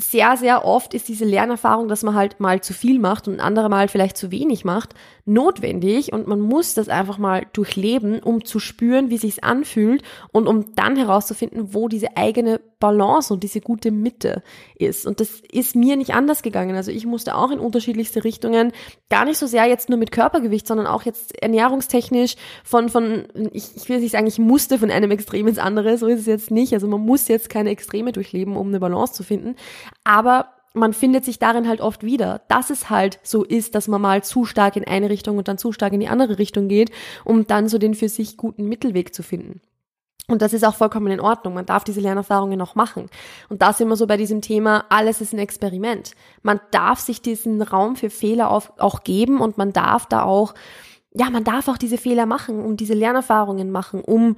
sehr, 0.00 0.36
sehr 0.36 0.64
oft 0.64 0.94
ist 0.94 1.08
diese 1.08 1.24
Lernerfahrung, 1.24 1.88
dass 1.88 2.02
man 2.02 2.14
halt 2.14 2.40
mal 2.40 2.62
zu 2.62 2.72
viel 2.72 2.98
macht 2.98 3.28
und 3.28 3.40
andere 3.40 3.68
Mal 3.68 3.88
vielleicht 3.88 4.16
zu 4.16 4.30
wenig 4.30 4.64
macht, 4.64 4.94
notwendig 5.30 6.12
und 6.12 6.26
man 6.26 6.40
muss 6.40 6.74
das 6.74 6.88
einfach 6.88 7.18
mal 7.18 7.46
durchleben, 7.52 8.20
um 8.20 8.44
zu 8.44 8.58
spüren, 8.58 9.10
wie 9.10 9.18
sich's 9.18 9.38
anfühlt 9.38 10.02
und 10.32 10.46
um 10.46 10.74
dann 10.74 10.96
herauszufinden, 10.96 11.72
wo 11.72 11.88
diese 11.88 12.16
eigene 12.16 12.60
Balance 12.80 13.32
und 13.32 13.42
diese 13.42 13.60
gute 13.60 13.90
Mitte 13.90 14.42
ist. 14.76 15.06
Und 15.06 15.20
das 15.20 15.42
ist 15.52 15.76
mir 15.76 15.96
nicht 15.96 16.14
anders 16.14 16.42
gegangen. 16.42 16.74
Also 16.74 16.90
ich 16.90 17.06
musste 17.06 17.36
auch 17.36 17.50
in 17.50 17.60
unterschiedlichste 17.60 18.24
Richtungen, 18.24 18.72
gar 19.08 19.24
nicht 19.24 19.38
so 19.38 19.46
sehr 19.46 19.66
jetzt 19.66 19.88
nur 19.88 19.98
mit 19.98 20.12
Körpergewicht, 20.12 20.66
sondern 20.66 20.86
auch 20.86 21.02
jetzt 21.02 21.40
ernährungstechnisch 21.40 22.34
von, 22.64 22.88
von, 22.88 23.24
ich, 23.52 23.76
ich 23.76 23.88
will 23.88 24.00
nicht 24.00 24.12
sagen, 24.12 24.26
ich 24.26 24.38
musste 24.38 24.78
von 24.78 24.90
einem 24.90 25.10
Extrem 25.10 25.46
ins 25.46 25.58
andere, 25.58 25.96
so 25.96 26.06
ist 26.08 26.20
es 26.20 26.26
jetzt 26.26 26.50
nicht. 26.50 26.72
Also 26.72 26.88
man 26.88 27.00
muss 27.00 27.28
jetzt 27.28 27.50
keine 27.50 27.70
Extreme 27.70 28.12
durchleben, 28.12 28.56
um 28.56 28.68
eine 28.68 28.80
Balance 28.80 29.12
zu 29.12 29.22
finden. 29.22 29.56
Aber 30.02 30.48
man 30.74 30.92
findet 30.92 31.24
sich 31.24 31.38
darin 31.38 31.66
halt 31.66 31.80
oft 31.80 32.04
wieder, 32.04 32.42
dass 32.48 32.70
es 32.70 32.90
halt 32.90 33.18
so 33.22 33.44
ist, 33.44 33.74
dass 33.74 33.88
man 33.88 34.00
mal 34.00 34.22
zu 34.22 34.44
stark 34.44 34.76
in 34.76 34.84
eine 34.84 35.10
Richtung 35.10 35.38
und 35.38 35.48
dann 35.48 35.58
zu 35.58 35.72
stark 35.72 35.92
in 35.92 36.00
die 36.00 36.08
andere 36.08 36.38
Richtung 36.38 36.68
geht, 36.68 36.90
um 37.24 37.46
dann 37.46 37.68
so 37.68 37.78
den 37.78 37.94
für 37.94 38.08
sich 38.08 38.36
guten 38.36 38.68
Mittelweg 38.68 39.14
zu 39.14 39.22
finden. 39.22 39.60
Und 40.28 40.42
das 40.42 40.52
ist 40.52 40.64
auch 40.64 40.76
vollkommen 40.76 41.10
in 41.10 41.20
Ordnung. 41.20 41.54
Man 41.54 41.66
darf 41.66 41.82
diese 41.82 42.00
Lernerfahrungen 42.00 42.56
noch 42.56 42.76
machen. 42.76 43.10
Und 43.48 43.62
da 43.62 43.72
sind 43.72 43.88
wir 43.88 43.96
so 43.96 44.06
bei 44.06 44.16
diesem 44.16 44.42
Thema, 44.42 44.84
alles 44.88 45.20
ist 45.20 45.32
ein 45.32 45.40
Experiment. 45.40 46.12
Man 46.42 46.60
darf 46.70 47.00
sich 47.00 47.20
diesen 47.20 47.60
Raum 47.62 47.96
für 47.96 48.10
Fehler 48.10 48.50
auch 48.50 49.02
geben 49.02 49.40
und 49.40 49.58
man 49.58 49.72
darf 49.72 50.06
da 50.06 50.22
auch, 50.22 50.54
ja, 51.12 51.30
man 51.30 51.42
darf 51.42 51.66
auch 51.66 51.78
diese 51.78 51.98
Fehler 51.98 52.26
machen 52.26 52.64
und 52.64 52.78
diese 52.78 52.94
Lernerfahrungen 52.94 53.72
machen, 53.72 54.02
um 54.02 54.36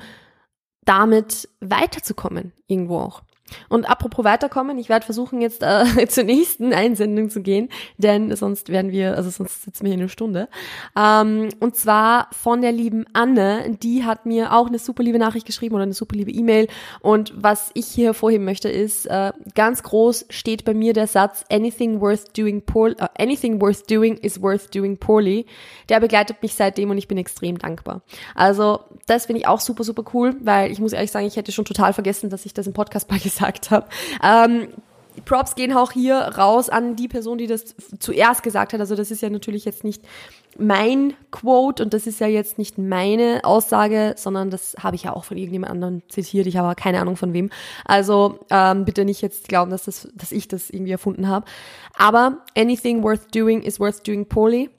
damit 0.84 1.48
weiterzukommen 1.60 2.52
irgendwo 2.66 2.98
auch. 2.98 3.22
Und 3.68 3.88
apropos 3.88 4.24
weiterkommen, 4.24 4.78
ich 4.78 4.88
werde 4.88 5.04
versuchen 5.04 5.40
jetzt 5.40 5.62
äh, 5.62 6.06
zur 6.08 6.24
nächsten 6.24 6.72
Einsendung 6.72 7.30
zu 7.30 7.42
gehen, 7.42 7.68
denn 7.98 8.34
sonst 8.36 8.68
werden 8.68 8.92
wir, 8.92 9.16
also 9.16 9.30
sonst 9.30 9.62
sitzen 9.62 9.84
wir 9.84 9.92
hier 9.92 10.00
eine 10.00 10.08
Stunde. 10.08 10.48
Ähm, 10.96 11.48
und 11.60 11.76
zwar 11.76 12.28
von 12.32 12.62
der 12.62 12.72
lieben 12.72 13.04
Anne, 13.12 13.76
die 13.82 14.04
hat 14.04 14.26
mir 14.26 14.54
auch 14.54 14.68
eine 14.68 14.78
super 14.78 15.02
liebe 15.02 15.18
Nachricht 15.18 15.46
geschrieben 15.46 15.74
oder 15.74 15.84
eine 15.84 15.92
super 15.92 16.16
liebe 16.16 16.30
E-Mail. 16.30 16.68
Und 17.00 17.32
was 17.36 17.70
ich 17.74 17.86
hier 17.86 18.06
hervorheben 18.06 18.44
möchte 18.44 18.68
ist, 18.68 19.06
äh, 19.06 19.32
ganz 19.54 19.82
groß 19.82 20.26
steht 20.30 20.64
bei 20.64 20.74
mir 20.74 20.92
der 20.92 21.06
Satz, 21.06 21.44
anything 21.50 22.00
worth 22.00 22.36
doing 22.36 22.62
poorly, 22.62 22.96
uh, 23.00 23.06
anything 23.18 23.60
worth 23.60 23.90
doing 23.90 24.16
is 24.18 24.40
worth 24.40 24.74
doing 24.74 24.96
poorly. 24.96 25.46
Der 25.88 26.00
begleitet 26.00 26.42
mich 26.42 26.54
seitdem 26.54 26.90
und 26.90 26.98
ich 26.98 27.08
bin 27.08 27.18
extrem 27.18 27.58
dankbar. 27.58 28.02
Also 28.34 28.80
das 29.06 29.26
finde 29.26 29.40
ich 29.40 29.46
auch 29.46 29.60
super, 29.60 29.84
super 29.84 30.04
cool, 30.14 30.36
weil 30.40 30.70
ich 30.70 30.80
muss 30.80 30.92
ehrlich 30.92 31.10
sagen, 31.10 31.26
ich 31.26 31.36
hätte 31.36 31.52
schon 31.52 31.64
total 31.64 31.92
vergessen, 31.92 32.30
dass 32.30 32.46
ich 32.46 32.54
das 32.54 32.66
im 32.66 32.72
Podcast 32.72 33.10
mal 33.10 33.18
gesagt 33.32 33.70
habe. 33.70 33.86
Ähm, 34.22 34.68
Props 35.24 35.54
gehen 35.54 35.72
auch 35.74 35.92
hier 35.92 36.16
raus 36.16 36.68
an 36.68 36.96
die 36.96 37.08
Person, 37.08 37.38
die 37.38 37.46
das 37.46 37.74
zuerst 37.98 38.42
gesagt 38.42 38.72
hat. 38.72 38.80
Also 38.80 38.94
das 38.94 39.10
ist 39.10 39.22
ja 39.22 39.30
natürlich 39.30 39.64
jetzt 39.64 39.84
nicht 39.84 40.02
mein 40.58 41.14
Quote 41.30 41.82
und 41.82 41.94
das 41.94 42.06
ist 42.06 42.20
ja 42.20 42.26
jetzt 42.26 42.58
nicht 42.58 42.78
meine 42.78 43.40
Aussage, 43.44 44.14
sondern 44.16 44.50
das 44.50 44.74
habe 44.82 44.96
ich 44.96 45.04
ja 45.04 45.14
auch 45.14 45.24
von 45.24 45.36
irgendjemand 45.36 45.72
anderem 45.72 46.02
zitiert. 46.08 46.46
Ich 46.46 46.56
habe 46.56 46.74
keine 46.74 47.00
Ahnung 47.00 47.16
von 47.16 47.32
wem. 47.32 47.50
Also 47.84 48.40
ähm, 48.50 48.84
bitte 48.84 49.04
nicht 49.04 49.22
jetzt 49.22 49.48
glauben, 49.48 49.70
dass, 49.70 49.84
das, 49.84 50.08
dass 50.14 50.32
ich 50.32 50.48
das 50.48 50.70
irgendwie 50.70 50.92
erfunden 50.92 51.28
habe. 51.28 51.46
Aber 51.96 52.38
anything 52.56 53.02
worth 53.02 53.34
doing 53.34 53.62
is 53.62 53.78
worth 53.78 54.06
doing 54.06 54.26
poorly 54.26 54.70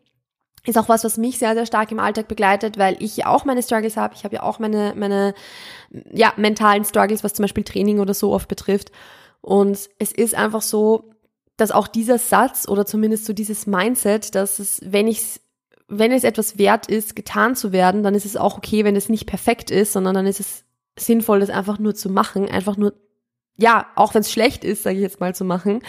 ist 0.66 0.78
auch 0.78 0.90
was, 0.90 1.04
was 1.04 1.18
mich 1.18 1.40
sehr, 1.40 1.54
sehr 1.56 1.66
stark 1.66 1.92
im 1.92 2.00
Alltag 2.00 2.28
begleitet, 2.28 2.78
weil 2.78 2.96
ich 3.00 3.18
ja 3.18 3.28
auch 3.28 3.44
meine 3.46 3.62
Struggles 3.62 3.98
habe. 3.98 4.16
Ich 4.16 4.24
habe 4.24 4.36
ja 4.36 4.44
auch 4.44 4.60
meine, 4.60 4.94
meine 4.96 5.34
ja, 6.12 6.34
mentalen 6.38 6.86
Struggles, 6.86 7.24
was 7.24 7.34
zum 7.34 7.44
Beispiel 7.44 7.64
Training 7.64 8.00
oder 8.00 8.14
so 8.14 8.32
oft 8.32 8.48
betrifft. 8.48 8.92
Und 9.42 9.90
es 10.00 10.12
ist 10.14 10.36
einfach 10.36 10.62
so, 10.62 11.12
dass 11.58 11.72
auch 11.72 11.88
dieser 11.88 12.18
Satz 12.18 12.68
oder 12.68 12.86
zumindest 12.86 13.26
so 13.26 13.34
dieses 13.34 13.68
Mindset, 13.68 14.36
dass 14.36 14.60
es, 14.60 14.80
wenn 14.86 15.08
ich 15.08 15.42
wenn 15.90 16.12
es 16.12 16.24
etwas 16.24 16.58
wert 16.58 16.88
ist, 16.88 17.16
getan 17.16 17.56
zu 17.56 17.72
werden, 17.72 18.04
dann 18.04 18.16
ist 18.16 18.26
es 18.26 18.38
auch 18.38 18.58
okay, 18.58 18.84
wenn 18.84 18.96
es 18.96 19.10
nicht 19.10 19.28
perfekt 19.28 19.70
ist, 19.70 19.94
sondern 19.94 20.16
dann 20.16 20.26
ist 20.26 20.40
es 20.40 20.64
sinnvoll, 20.98 21.42
das 21.42 21.50
einfach 21.50 21.78
nur 21.78 21.94
zu 21.94 22.10
machen, 22.10 22.50
einfach 22.50 22.78
nur, 22.78 22.94
ja, 23.58 23.88
auch 23.96 24.14
wenn 24.14 24.22
es 24.22 24.32
schlecht 24.32 24.64
ist, 24.64 24.84
sage 24.84 24.96
ich 24.96 25.02
jetzt 25.02 25.20
mal 25.20 25.36
zu 25.36 25.44
machen 25.44 25.82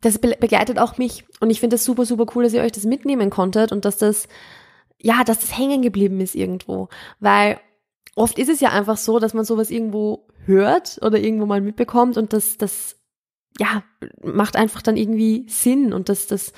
das 0.00 0.18
begleitet 0.18 0.78
auch 0.78 0.98
mich. 0.98 1.24
Und 1.40 1.50
ich 1.50 1.60
finde 1.60 1.74
das 1.74 1.84
super, 1.84 2.04
super 2.04 2.26
cool, 2.34 2.44
dass 2.44 2.52
ihr 2.52 2.62
euch 2.62 2.72
das 2.72 2.84
mitnehmen 2.84 3.30
konntet 3.30 3.72
und 3.72 3.84
dass 3.84 3.96
das, 3.96 4.28
ja, 5.00 5.24
dass 5.24 5.40
das 5.40 5.56
hängen 5.56 5.82
geblieben 5.82 6.20
ist 6.20 6.34
irgendwo. 6.34 6.88
Weil 7.20 7.60
oft 8.14 8.38
ist 8.38 8.48
es 8.48 8.60
ja 8.60 8.70
einfach 8.70 8.96
so, 8.96 9.18
dass 9.18 9.34
man 9.34 9.44
sowas 9.44 9.70
irgendwo 9.70 10.26
hört 10.44 10.98
oder 11.02 11.18
irgendwo 11.18 11.46
mal 11.46 11.60
mitbekommt 11.60 12.16
und 12.16 12.32
das, 12.32 12.58
das, 12.58 12.96
ja, 13.58 13.82
macht 14.22 14.56
einfach 14.56 14.82
dann 14.82 14.96
irgendwie 14.96 15.46
Sinn 15.48 15.92
und 15.92 16.08
das, 16.08 16.26
das, 16.26 16.52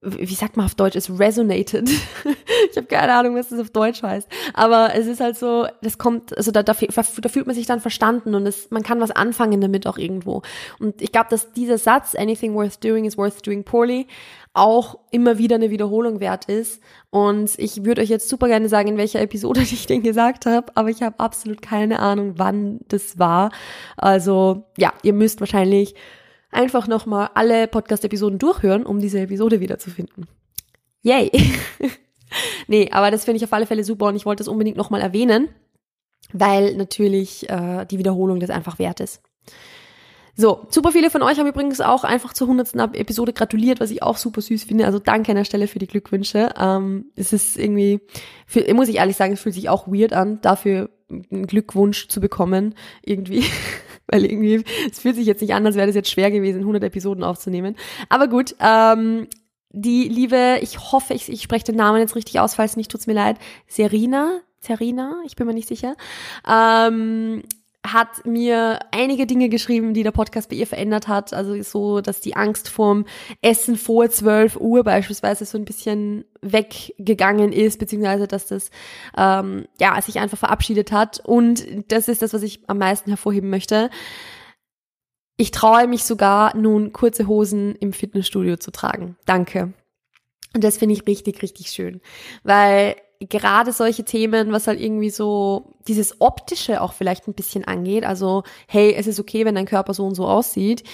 wie 0.00 0.34
sagt 0.34 0.56
man 0.56 0.66
auf 0.66 0.76
Deutsch, 0.76 0.94
es 0.94 1.18
resonated. 1.18 1.88
ich 2.70 2.76
habe 2.76 2.86
keine 2.86 3.14
Ahnung, 3.14 3.34
was 3.34 3.48
das 3.48 3.58
auf 3.58 3.70
Deutsch 3.70 4.02
heißt. 4.02 4.28
Aber 4.54 4.94
es 4.94 5.06
ist 5.06 5.20
halt 5.20 5.36
so, 5.36 5.66
das 5.82 5.98
kommt, 5.98 6.36
also 6.36 6.52
da, 6.52 6.62
da, 6.62 6.72
da 6.72 7.28
fühlt 7.28 7.46
man 7.46 7.56
sich 7.56 7.66
dann 7.66 7.80
verstanden 7.80 8.36
und 8.36 8.46
es, 8.46 8.70
man 8.70 8.84
kann 8.84 9.00
was 9.00 9.10
anfangen 9.10 9.60
damit 9.60 9.88
auch 9.88 9.98
irgendwo. 9.98 10.42
Und 10.78 11.02
ich 11.02 11.10
glaube, 11.10 11.28
dass 11.30 11.52
dieser 11.52 11.78
Satz, 11.78 12.14
anything 12.14 12.54
worth 12.54 12.82
doing 12.84 13.06
is 13.06 13.18
worth 13.18 13.44
doing 13.44 13.64
poorly, 13.64 14.06
auch 14.54 14.98
immer 15.10 15.38
wieder 15.38 15.56
eine 15.56 15.70
Wiederholung 15.70 16.20
wert 16.20 16.44
ist. 16.44 16.80
Und 17.10 17.58
ich 17.58 17.84
würde 17.84 18.02
euch 18.02 18.08
jetzt 18.08 18.28
super 18.28 18.46
gerne 18.46 18.68
sagen, 18.68 18.90
in 18.90 18.96
welcher 18.98 19.20
Episode 19.20 19.60
ich 19.62 19.86
den 19.86 20.04
gesagt 20.04 20.46
habe, 20.46 20.70
aber 20.76 20.90
ich 20.90 21.02
habe 21.02 21.18
absolut 21.18 21.60
keine 21.60 21.98
Ahnung, 21.98 22.34
wann 22.36 22.80
das 22.86 23.18
war. 23.18 23.50
Also 23.96 24.64
ja, 24.76 24.92
ihr 25.02 25.12
müsst 25.12 25.40
wahrscheinlich 25.40 25.94
einfach 26.50 26.86
nochmal 26.88 27.30
alle 27.34 27.68
Podcast-Episoden 27.68 28.38
durchhören, 28.38 28.86
um 28.86 29.00
diese 29.00 29.20
Episode 29.20 29.60
wiederzufinden. 29.60 30.26
Yay! 31.02 31.30
nee, 32.66 32.90
aber 32.90 33.10
das 33.10 33.24
finde 33.24 33.38
ich 33.38 33.44
auf 33.44 33.52
alle 33.52 33.66
Fälle 33.66 33.84
super 33.84 34.06
und 34.06 34.16
ich 34.16 34.26
wollte 34.26 34.42
es 34.42 34.48
unbedingt 34.48 34.76
nochmal 34.76 35.00
erwähnen, 35.00 35.48
weil 36.32 36.74
natürlich 36.76 37.48
äh, 37.48 37.84
die 37.86 37.98
Wiederholung 37.98 38.40
das 38.40 38.50
einfach 38.50 38.78
wert 38.78 39.00
ist. 39.00 39.22
So, 40.40 40.68
super 40.70 40.92
viele 40.92 41.10
von 41.10 41.22
euch 41.22 41.40
haben 41.40 41.48
übrigens 41.48 41.80
auch 41.80 42.04
einfach 42.04 42.32
zur 42.32 42.46
hundertsten 42.46 42.78
Episode 42.94 43.32
gratuliert, 43.32 43.80
was 43.80 43.90
ich 43.90 44.04
auch 44.04 44.16
super 44.16 44.40
süß 44.40 44.62
finde. 44.62 44.86
Also 44.86 45.00
danke 45.00 45.32
an 45.32 45.36
der 45.36 45.44
Stelle 45.44 45.66
für 45.66 45.80
die 45.80 45.88
Glückwünsche. 45.88 46.52
Ähm, 46.56 47.06
es 47.16 47.32
ist 47.32 47.58
irgendwie, 47.58 48.00
muss 48.72 48.86
ich 48.86 48.98
ehrlich 48.98 49.16
sagen, 49.16 49.32
es 49.32 49.40
fühlt 49.40 49.56
sich 49.56 49.68
auch 49.68 49.88
weird 49.88 50.12
an, 50.12 50.40
dafür 50.40 50.90
einen 51.10 51.48
Glückwunsch 51.48 52.06
zu 52.06 52.20
bekommen, 52.20 52.76
irgendwie. 53.02 53.42
weil 54.12 54.24
irgendwie, 54.24 54.64
es 54.90 55.00
fühlt 55.00 55.16
sich 55.16 55.26
jetzt 55.26 55.42
nicht 55.42 55.54
an, 55.54 55.66
als 55.66 55.76
wäre 55.76 55.86
das 55.86 55.96
jetzt 55.96 56.10
schwer 56.10 56.30
gewesen, 56.30 56.60
100 56.60 56.82
Episoden 56.82 57.22
aufzunehmen. 57.22 57.76
Aber 58.08 58.28
gut, 58.28 58.54
ähm, 58.60 59.26
die 59.70 60.08
liebe, 60.08 60.58
ich 60.62 60.92
hoffe, 60.92 61.14
ich, 61.14 61.28
ich 61.30 61.42
spreche 61.42 61.66
den 61.66 61.76
Namen 61.76 62.00
jetzt 62.00 62.16
richtig 62.16 62.40
aus, 62.40 62.54
falls 62.54 62.76
nicht, 62.76 62.90
tut's 62.90 63.06
mir 63.06 63.12
leid, 63.12 63.36
Serina, 63.66 64.40
Serina, 64.60 65.20
ich 65.26 65.36
bin 65.36 65.46
mir 65.46 65.54
nicht 65.54 65.68
sicher, 65.68 65.94
ähm, 66.48 67.42
hat 67.92 68.26
mir 68.26 68.80
einige 68.90 69.26
Dinge 69.26 69.48
geschrieben, 69.48 69.94
die 69.94 70.02
der 70.02 70.10
Podcast 70.10 70.48
bei 70.48 70.56
ihr 70.56 70.66
verändert 70.66 71.08
hat. 71.08 71.32
Also 71.32 71.60
so, 71.62 72.00
dass 72.00 72.20
die 72.20 72.36
Angst 72.36 72.68
vorm 72.68 73.04
Essen 73.42 73.76
vor 73.76 74.08
12 74.08 74.56
Uhr 74.56 74.84
beispielsweise 74.84 75.44
so 75.44 75.58
ein 75.58 75.64
bisschen 75.64 76.24
weggegangen 76.42 77.52
ist, 77.52 77.78
beziehungsweise 77.78 78.26
dass 78.26 78.46
das 78.46 78.70
ähm, 79.16 79.66
ja 79.80 80.00
sich 80.02 80.18
einfach 80.18 80.38
verabschiedet 80.38 80.92
hat. 80.92 81.20
Und 81.24 81.66
das 81.88 82.08
ist 82.08 82.22
das, 82.22 82.32
was 82.32 82.42
ich 82.42 82.68
am 82.68 82.78
meisten 82.78 83.10
hervorheben 83.10 83.50
möchte. 83.50 83.90
Ich 85.36 85.50
traue 85.50 85.86
mich 85.86 86.04
sogar 86.04 86.56
nun 86.56 86.92
kurze 86.92 87.28
Hosen 87.28 87.76
im 87.76 87.92
Fitnessstudio 87.92 88.56
zu 88.56 88.72
tragen. 88.72 89.16
Danke. 89.24 89.72
Und 90.54 90.64
das 90.64 90.78
finde 90.78 90.94
ich 90.94 91.06
richtig, 91.06 91.42
richtig 91.42 91.68
schön, 91.68 92.00
weil 92.42 92.96
gerade 93.20 93.72
solche 93.72 94.04
Themen, 94.04 94.52
was 94.52 94.66
halt 94.66 94.80
irgendwie 94.80 95.10
so 95.10 95.74
dieses 95.88 96.20
optische 96.20 96.80
auch 96.80 96.92
vielleicht 96.92 97.26
ein 97.26 97.34
bisschen 97.34 97.64
angeht, 97.64 98.04
also 98.04 98.44
hey, 98.68 98.94
es 98.94 99.06
ist 99.06 99.18
okay, 99.18 99.44
wenn 99.44 99.54
dein 99.54 99.66
Körper 99.66 99.94
so 99.94 100.06
und 100.06 100.14
so 100.14 100.26
aussieht, 100.26 100.84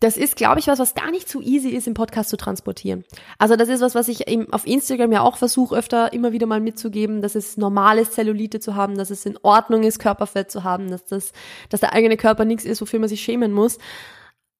das 0.00 0.16
ist, 0.16 0.36
glaube 0.36 0.60
ich, 0.60 0.68
was, 0.68 0.78
was 0.78 0.94
gar 0.94 1.10
nicht 1.10 1.28
so 1.28 1.40
easy 1.40 1.70
ist, 1.70 1.88
im 1.88 1.94
Podcast 1.94 2.30
zu 2.30 2.36
transportieren. 2.36 3.04
Also 3.36 3.56
das 3.56 3.68
ist 3.68 3.80
was, 3.80 3.96
was 3.96 4.06
ich 4.06 4.26
auf 4.52 4.64
Instagram 4.64 5.10
ja 5.10 5.22
auch 5.22 5.36
versuche, 5.36 5.74
öfter 5.74 6.12
immer 6.12 6.30
wieder 6.30 6.46
mal 6.46 6.60
mitzugeben, 6.60 7.20
dass 7.20 7.34
es 7.34 7.56
normal 7.56 7.98
ist, 7.98 8.12
Zellulite 8.12 8.60
zu 8.60 8.76
haben, 8.76 8.96
dass 8.96 9.10
es 9.10 9.26
in 9.26 9.36
Ordnung 9.42 9.82
ist, 9.82 9.98
Körperfett 9.98 10.52
zu 10.52 10.62
haben, 10.62 10.88
dass 10.88 11.04
das, 11.04 11.32
dass 11.68 11.80
der 11.80 11.94
eigene 11.94 12.16
Körper 12.16 12.44
nichts 12.44 12.64
ist, 12.64 12.80
wofür 12.80 13.00
man 13.00 13.08
sich 13.08 13.20
schämen 13.20 13.52
muss. 13.52 13.78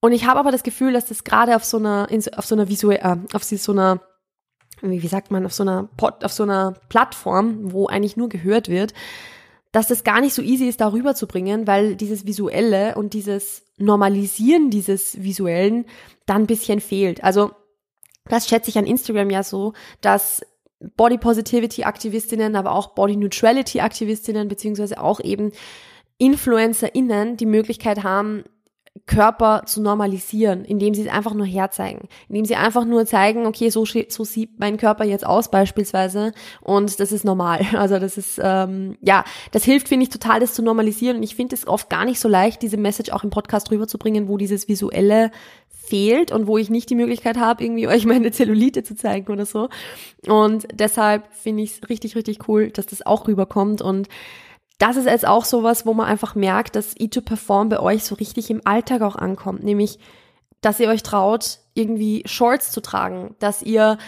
Und 0.00 0.12
ich 0.12 0.26
habe 0.26 0.40
aber 0.40 0.50
das 0.50 0.64
Gefühl, 0.64 0.92
dass 0.92 1.06
das 1.06 1.22
gerade 1.22 1.54
auf 1.54 1.64
so 1.64 1.76
einer, 1.76 2.08
auf 2.36 2.46
so 2.46 2.56
einer 2.56 2.68
visuell, 2.68 3.00
äh, 3.00 3.16
auf 3.32 3.44
so 3.44 3.72
einer 3.72 4.00
wie 4.82 5.06
sagt 5.08 5.30
man, 5.30 5.44
auf 5.46 5.52
so 5.52 5.62
einer 5.62 5.88
Pod, 5.96 6.24
auf 6.24 6.32
so 6.32 6.42
einer 6.42 6.74
Plattform, 6.88 7.72
wo 7.72 7.86
eigentlich 7.86 8.16
nur 8.16 8.28
gehört 8.28 8.68
wird, 8.68 8.94
dass 9.72 9.86
das 9.86 10.04
gar 10.04 10.20
nicht 10.20 10.34
so 10.34 10.42
easy 10.42 10.66
ist, 10.66 10.80
darüber 10.80 11.14
zu 11.14 11.26
bringen, 11.26 11.66
weil 11.66 11.96
dieses 11.96 12.26
Visuelle 12.26 12.94
und 12.94 13.12
dieses 13.12 13.64
Normalisieren 13.76 14.70
dieses 14.70 15.22
Visuellen 15.22 15.84
dann 16.26 16.42
ein 16.42 16.46
bisschen 16.46 16.80
fehlt. 16.80 17.22
Also 17.22 17.52
das 18.28 18.48
schätze 18.48 18.70
ich 18.70 18.78
an 18.78 18.86
Instagram 18.86 19.30
ja 19.30 19.42
so, 19.42 19.72
dass 20.00 20.42
Body 20.96 21.18
Positivity 21.18 21.84
Aktivistinnen, 21.84 22.56
aber 22.56 22.72
auch 22.72 22.88
Body 22.88 23.16
Neutrality 23.16 23.80
Aktivistinnen, 23.80 24.48
beziehungsweise 24.48 25.00
auch 25.00 25.20
eben 25.20 25.52
InfluencerInnen 26.18 27.36
die 27.36 27.46
Möglichkeit 27.46 28.02
haben, 28.02 28.44
Körper 29.06 29.62
zu 29.66 29.80
normalisieren, 29.80 30.64
indem 30.64 30.94
sie 30.94 31.02
es 31.02 31.12
einfach 31.12 31.34
nur 31.34 31.46
herzeigen, 31.46 32.08
indem 32.28 32.44
sie 32.44 32.56
einfach 32.56 32.84
nur 32.84 33.06
zeigen, 33.06 33.46
okay, 33.46 33.70
so, 33.70 33.84
so 33.84 34.24
sieht 34.24 34.58
mein 34.58 34.76
Körper 34.76 35.04
jetzt 35.04 35.26
aus 35.26 35.50
beispielsweise 35.50 36.32
und 36.60 37.00
das 37.00 37.12
ist 37.12 37.24
normal. 37.24 37.60
Also 37.78 37.98
das 37.98 38.18
ist, 38.18 38.40
ähm, 38.42 38.98
ja, 39.02 39.24
das 39.52 39.62
hilft, 39.62 39.88
finde 39.88 40.02
ich, 40.02 40.08
total, 40.08 40.40
das 40.40 40.52
zu 40.52 40.62
normalisieren 40.62 41.18
und 41.18 41.22
ich 41.22 41.36
finde 41.36 41.54
es 41.54 41.66
oft 41.66 41.88
gar 41.88 42.04
nicht 42.04 42.18
so 42.18 42.28
leicht, 42.28 42.60
diese 42.60 42.76
Message 42.76 43.10
auch 43.12 43.24
im 43.24 43.30
Podcast 43.30 43.70
rüberzubringen, 43.70 44.28
wo 44.28 44.36
dieses 44.36 44.68
Visuelle 44.68 45.30
fehlt 45.68 46.32
und 46.32 46.46
wo 46.46 46.58
ich 46.58 46.70
nicht 46.70 46.90
die 46.90 46.94
Möglichkeit 46.94 47.38
habe, 47.38 47.64
irgendwie 47.64 47.88
euch 47.88 48.04
meine 48.04 48.30
Zellulite 48.30 48.82
zu 48.82 48.94
zeigen 48.94 49.32
oder 49.32 49.46
so. 49.46 49.68
Und 50.26 50.66
deshalb 50.72 51.32
finde 51.34 51.62
ich 51.62 51.72
es 51.72 51.88
richtig, 51.88 52.16
richtig 52.16 52.48
cool, 52.48 52.70
dass 52.70 52.86
das 52.86 53.04
auch 53.04 53.26
rüberkommt 53.26 53.80
und 53.80 54.08
das 54.78 54.96
ist 54.96 55.06
jetzt 55.06 55.26
auch 55.26 55.44
sowas, 55.44 55.86
wo 55.86 55.94
man 55.94 56.06
einfach 56.06 56.34
merkt, 56.34 56.76
dass 56.76 56.96
E2Perform 56.96 57.68
bei 57.68 57.80
euch 57.80 58.04
so 58.04 58.14
richtig 58.14 58.50
im 58.50 58.62
Alltag 58.64 59.02
auch 59.02 59.16
ankommt, 59.16 59.64
nämlich, 59.64 59.98
dass 60.60 60.80
ihr 60.80 60.88
euch 60.88 61.02
traut, 61.02 61.58
irgendwie 61.74 62.22
Shorts 62.26 62.70
zu 62.70 62.80
tragen, 62.80 63.34
dass 63.40 63.62
ihr 63.62 63.98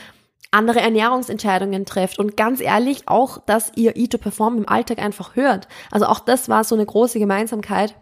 andere 0.53 0.81
Ernährungsentscheidungen 0.81 1.87
trefft 1.87 2.19
und 2.19 2.37
ganz 2.37 2.61
ehrlich 2.61 3.09
auch, 3.09 3.39
dass 3.39 3.73
ihr 3.77 3.97
E2Perform 3.97 4.57
im 4.57 4.69
Alltag 4.69 4.99
einfach 4.99 5.37
hört. 5.37 5.69
Also 5.91 6.07
auch 6.07 6.21
das 6.21 6.49
war 6.49 6.65
so 6.65 6.75
eine 6.75 6.87
große 6.87 7.19
Gemeinsamkeit, 7.19 7.95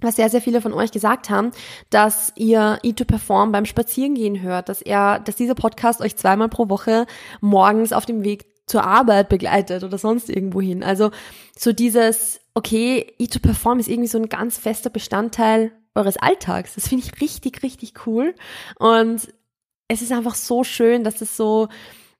was 0.00 0.16
sehr, 0.16 0.28
sehr 0.28 0.40
viele 0.40 0.60
von 0.60 0.72
euch 0.72 0.92
gesagt 0.92 1.30
haben, 1.30 1.50
dass 1.90 2.32
ihr 2.36 2.78
E2Perform 2.84 3.50
beim 3.50 3.64
Spazierengehen 3.64 4.42
hört, 4.42 4.68
dass 4.68 4.82
er, 4.82 5.18
dass 5.20 5.36
dieser 5.36 5.54
Podcast 5.54 6.00
euch 6.00 6.16
zweimal 6.16 6.48
pro 6.48 6.68
Woche 6.68 7.06
morgens 7.40 7.92
auf 7.92 8.06
dem 8.06 8.24
Weg 8.24 8.46
zur 8.68 8.84
Arbeit 8.84 9.28
begleitet 9.28 9.82
oder 9.82 9.98
sonst 9.98 10.30
irgendwo 10.30 10.60
hin. 10.60 10.82
Also 10.82 11.10
so 11.58 11.72
dieses, 11.72 12.40
okay, 12.54 13.12
E2Perform 13.18 13.78
ist 13.78 13.88
irgendwie 13.88 14.08
so 14.08 14.18
ein 14.18 14.28
ganz 14.28 14.58
fester 14.58 14.90
Bestandteil 14.90 15.72
eures 15.94 16.16
Alltags. 16.16 16.74
Das 16.74 16.88
finde 16.88 17.04
ich 17.04 17.20
richtig, 17.20 17.62
richtig 17.62 18.06
cool. 18.06 18.34
Und 18.78 19.28
es 19.88 20.02
ist 20.02 20.12
einfach 20.12 20.34
so 20.34 20.64
schön, 20.64 21.02
dass 21.02 21.20
es 21.20 21.36
so 21.36 21.68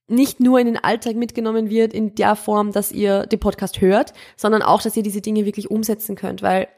nicht 0.08 0.40
nur 0.40 0.58
in 0.58 0.66
den 0.66 0.82
Alltag 0.82 1.16
mitgenommen 1.16 1.68
wird 1.68 1.92
in 1.92 2.14
der 2.14 2.34
Form, 2.34 2.72
dass 2.72 2.90
ihr 2.92 3.26
den 3.26 3.40
Podcast 3.40 3.80
hört, 3.82 4.14
sondern 4.36 4.62
auch, 4.62 4.80
dass 4.80 4.96
ihr 4.96 5.02
diese 5.02 5.20
Dinge 5.20 5.44
wirklich 5.44 5.70
umsetzen 5.70 6.16
könnt, 6.16 6.40
weil 6.40 6.68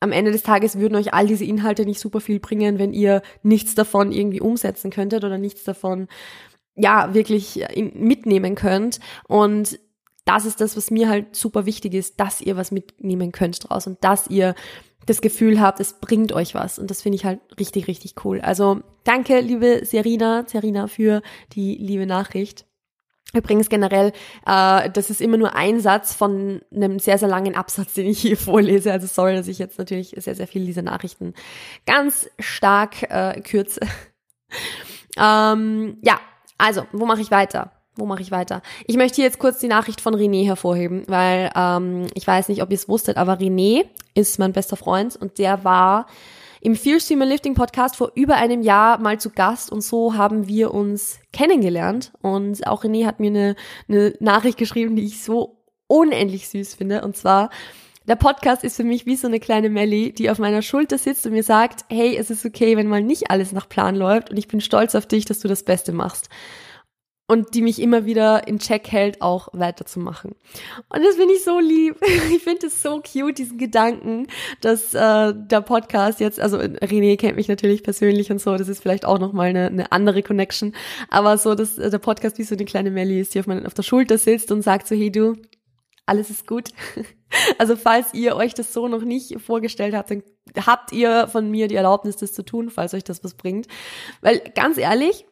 am 0.00 0.12
Ende 0.12 0.32
des 0.32 0.42
Tages 0.42 0.78
würden 0.78 0.96
euch 0.96 1.14
all 1.14 1.26
diese 1.26 1.44
Inhalte 1.44 1.84
nicht 1.84 2.00
super 2.00 2.20
viel 2.20 2.40
bringen, 2.40 2.78
wenn 2.78 2.92
ihr 2.92 3.22
nichts 3.42 3.74
davon 3.74 4.12
irgendwie 4.12 4.40
umsetzen 4.40 4.90
könntet 4.90 5.24
oder 5.24 5.38
nichts 5.38 5.62
davon 5.62 6.08
ja, 6.74 7.14
wirklich 7.14 7.64
mitnehmen 7.76 8.54
könnt. 8.54 9.00
Und 9.28 9.78
das 10.24 10.44
ist 10.44 10.60
das, 10.60 10.76
was 10.76 10.90
mir 10.90 11.08
halt 11.08 11.34
super 11.34 11.66
wichtig 11.66 11.94
ist, 11.94 12.20
dass 12.20 12.40
ihr 12.40 12.56
was 12.56 12.70
mitnehmen 12.70 13.32
könnt 13.32 13.68
draus 13.68 13.86
und 13.86 14.02
dass 14.04 14.28
ihr 14.28 14.54
das 15.06 15.20
Gefühl 15.20 15.60
habt, 15.60 15.80
es 15.80 15.94
bringt 15.94 16.32
euch 16.32 16.54
was. 16.54 16.78
Und 16.78 16.90
das 16.90 17.02
finde 17.02 17.16
ich 17.16 17.24
halt 17.24 17.40
richtig, 17.58 17.88
richtig 17.88 18.14
cool. 18.24 18.40
Also 18.40 18.80
danke, 19.04 19.40
liebe 19.40 19.80
Serina, 19.84 20.44
Serina, 20.46 20.86
für 20.86 21.22
die 21.52 21.74
liebe 21.76 22.06
Nachricht. 22.06 22.66
Übrigens 23.32 23.68
generell, 23.68 24.12
äh, 24.46 24.90
das 24.90 25.08
ist 25.08 25.20
immer 25.20 25.36
nur 25.36 25.54
ein 25.54 25.80
Satz 25.80 26.14
von 26.14 26.60
einem 26.74 26.98
sehr, 26.98 27.16
sehr 27.16 27.28
langen 27.28 27.54
Absatz, 27.54 27.94
den 27.94 28.06
ich 28.06 28.20
hier 28.20 28.36
vorlese. 28.36 28.92
Also 28.92 29.06
sorry, 29.06 29.34
dass 29.34 29.48
ich 29.48 29.58
jetzt 29.58 29.78
natürlich 29.78 30.14
sehr, 30.16 30.34
sehr 30.34 30.48
viel 30.48 30.64
dieser 30.66 30.82
Nachrichten 30.82 31.34
ganz 31.86 32.28
stark 32.38 33.02
äh, 33.10 33.40
kürze. 33.40 33.80
ähm, 35.16 35.98
ja, 36.02 36.20
also, 36.60 36.86
wo 36.92 37.06
mache 37.06 37.20
ich 37.20 37.30
weiter? 37.30 37.72
Wo 37.96 38.06
mache 38.06 38.22
ich 38.22 38.30
weiter? 38.30 38.62
Ich 38.86 38.96
möchte 38.96 39.16
hier 39.16 39.24
jetzt 39.24 39.38
kurz 39.38 39.58
die 39.58 39.68
Nachricht 39.68 40.00
von 40.00 40.14
René 40.14 40.44
hervorheben, 40.46 41.02
weil 41.08 41.50
ähm, 41.56 42.06
ich 42.14 42.26
weiß 42.26 42.48
nicht, 42.48 42.62
ob 42.62 42.70
ihr 42.70 42.76
es 42.76 42.88
wusstet, 42.88 43.16
aber 43.16 43.34
René 43.34 43.84
ist 44.14 44.38
mein 44.38 44.52
bester 44.52 44.76
Freund 44.76 45.16
und 45.16 45.38
der 45.38 45.64
war 45.64 46.06
im 46.60 46.76
Female 46.76 47.30
Lifting 47.30 47.54
Podcast 47.54 47.96
vor 47.96 48.12
über 48.14 48.36
einem 48.36 48.62
Jahr 48.62 48.98
mal 48.98 49.18
zu 49.18 49.30
Gast 49.30 49.72
und 49.72 49.82
so 49.82 50.14
haben 50.14 50.46
wir 50.46 50.72
uns 50.74 51.18
kennengelernt 51.32 52.12
und 52.22 52.66
auch 52.66 52.84
René 52.84 53.06
hat 53.06 53.18
mir 53.18 53.30
eine, 53.30 53.56
eine 53.88 54.14
Nachricht 54.20 54.58
geschrieben, 54.58 54.94
die 54.94 55.06
ich 55.06 55.22
so 55.22 55.64
unendlich 55.86 56.48
süß 56.48 56.74
finde 56.74 57.02
und 57.02 57.16
zwar 57.16 57.50
der 58.06 58.16
Podcast 58.16 58.64
ist 58.64 58.76
für 58.76 58.84
mich 58.84 59.06
wie 59.06 59.16
so 59.16 59.26
eine 59.26 59.40
kleine 59.40 59.68
Melly, 59.68 60.12
die 60.12 60.30
auf 60.30 60.38
meiner 60.38 60.62
Schulter 60.62 60.98
sitzt 60.98 61.26
und 61.26 61.32
mir 61.32 61.42
sagt, 61.42 61.84
hey, 61.90 62.16
es 62.16 62.30
ist 62.30 62.46
okay, 62.46 62.76
wenn 62.76 62.86
mal 62.86 63.02
nicht 63.02 63.30
alles 63.30 63.52
nach 63.52 63.68
Plan 63.68 63.94
läuft 63.94 64.30
und 64.30 64.36
ich 64.36 64.48
bin 64.48 64.60
stolz 64.60 64.94
auf 64.94 65.06
dich, 65.06 65.26
dass 65.26 65.40
du 65.40 65.48
das 65.48 65.64
Beste 65.64 65.92
machst. 65.92 66.28
Und 67.28 67.54
die 67.54 67.62
mich 67.62 67.80
immer 67.80 68.06
wieder 68.06 68.48
in 68.48 68.58
Check 68.58 68.90
hält, 68.90 69.22
auch 69.22 69.50
weiterzumachen. 69.52 70.32
Und 70.88 71.04
das 71.04 71.14
finde 71.14 71.34
ich 71.34 71.44
so 71.44 71.60
lieb. 71.60 71.94
Ich 72.34 72.42
finde 72.42 72.66
es 72.66 72.82
so 72.82 73.00
cute, 73.00 73.38
diesen 73.38 73.58
Gedanken, 73.58 74.26
dass 74.60 74.94
äh, 74.94 75.32
der 75.36 75.60
Podcast 75.60 76.18
jetzt, 76.18 76.40
also 76.40 76.56
René 76.56 77.16
kennt 77.16 77.36
mich 77.36 77.46
natürlich 77.46 77.84
persönlich 77.84 78.32
und 78.32 78.40
so, 78.40 78.56
das 78.56 78.66
ist 78.66 78.82
vielleicht 78.82 79.04
auch 79.04 79.20
nochmal 79.20 79.50
eine, 79.50 79.66
eine 79.66 79.92
andere 79.92 80.24
Connection, 80.24 80.74
aber 81.08 81.38
so, 81.38 81.54
dass 81.54 81.78
äh, 81.78 81.90
der 81.90 81.98
Podcast 81.98 82.38
wie 82.38 82.44
so 82.44 82.56
eine 82.56 82.64
kleine 82.64 82.90
Melly 82.90 83.20
ist, 83.20 83.34
die 83.34 83.40
auf, 83.40 83.46
mein, 83.46 83.64
auf 83.64 83.74
der 83.74 83.84
Schulter 83.84 84.18
sitzt 84.18 84.50
und 84.50 84.62
sagt 84.62 84.88
so, 84.88 84.96
hey 84.96 85.12
du, 85.12 85.36
alles 86.10 86.30
ist 86.30 86.46
gut. 86.46 86.70
Also 87.58 87.76
falls 87.76 88.12
ihr 88.12 88.34
euch 88.34 88.54
das 88.54 88.72
so 88.72 88.88
noch 88.88 89.02
nicht 89.02 89.40
vorgestellt 89.40 89.94
habt, 89.94 90.10
dann 90.10 90.24
habt 90.66 90.90
ihr 90.90 91.28
von 91.28 91.48
mir 91.48 91.68
die 91.68 91.76
Erlaubnis, 91.76 92.16
das 92.16 92.32
zu 92.32 92.42
tun, 92.42 92.70
falls 92.70 92.92
euch 92.92 93.04
das 93.04 93.22
was 93.22 93.34
bringt. 93.34 93.68
Weil 94.20 94.40
ganz 94.56 94.78
ehrlich, 94.78 95.26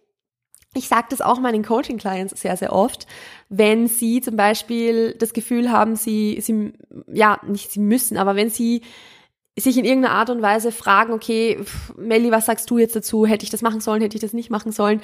ich 0.75 0.87
sage 0.87 1.09
das 1.11 1.21
auch 1.21 1.41
meinen 1.41 1.65
Coaching-Clients 1.65 2.41
sehr, 2.41 2.57
sehr 2.57 2.73
oft, 2.73 3.09
wenn 3.49 3.89
sie 3.89 4.21
zum 4.21 4.37
Beispiel 4.37 5.17
das 5.19 5.33
Gefühl 5.33 5.73
haben, 5.73 5.97
sie, 5.97 6.41
sie, 6.41 6.73
ja, 7.09 7.41
nicht 7.45 7.73
sie 7.73 7.81
müssen, 7.81 8.17
aber 8.17 8.37
wenn 8.37 8.49
sie 8.49 8.83
sich 9.61 9.77
in 9.79 9.85
irgendeiner 9.85 10.15
Art 10.15 10.31
und 10.31 10.43
Weise 10.43 10.73
fragen, 10.73 11.13
okay, 11.13 11.59
Melli, 11.97 12.31
was 12.31 12.47
sagst 12.47 12.71
du 12.71 12.79
jetzt 12.79 12.97
dazu? 12.97 13.27
Hätte 13.27 13.45
ich 13.45 13.51
das 13.51 13.63
machen 13.63 13.81
sollen? 13.81 14.01
Hätte 14.01 14.17
ich 14.17 14.21
das 14.21 14.33
nicht 14.33 14.51
machen 14.51 14.73
sollen? 14.73 15.01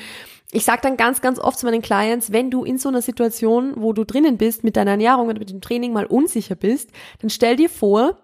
Ich 0.53 0.65
sage 0.65 0.83
dann 0.83 0.97
ganz, 0.97 1.21
ganz 1.21 1.39
oft 1.39 1.59
zu 1.59 1.67
meinen 1.67 1.83
Clients, 1.83 2.33
wenn 2.33 2.51
du 2.51 2.65
in 2.65 2.79
so 2.79 2.89
einer 2.89 3.03
Situation, 3.03 3.75
wo 3.77 3.93
du 3.93 4.05
drinnen 4.05 4.37
bist, 4.39 4.65
mit 4.65 4.77
deiner 4.77 4.93
Ernährung 4.93 5.29
oder 5.29 5.39
mit 5.39 5.51
dem 5.51 5.61
Training 5.61 5.93
mal 5.93 6.07
unsicher 6.07 6.55
bist, 6.55 6.91
dann 7.21 7.31
stell 7.31 7.57
dir 7.57 7.69
vor, 7.69 8.19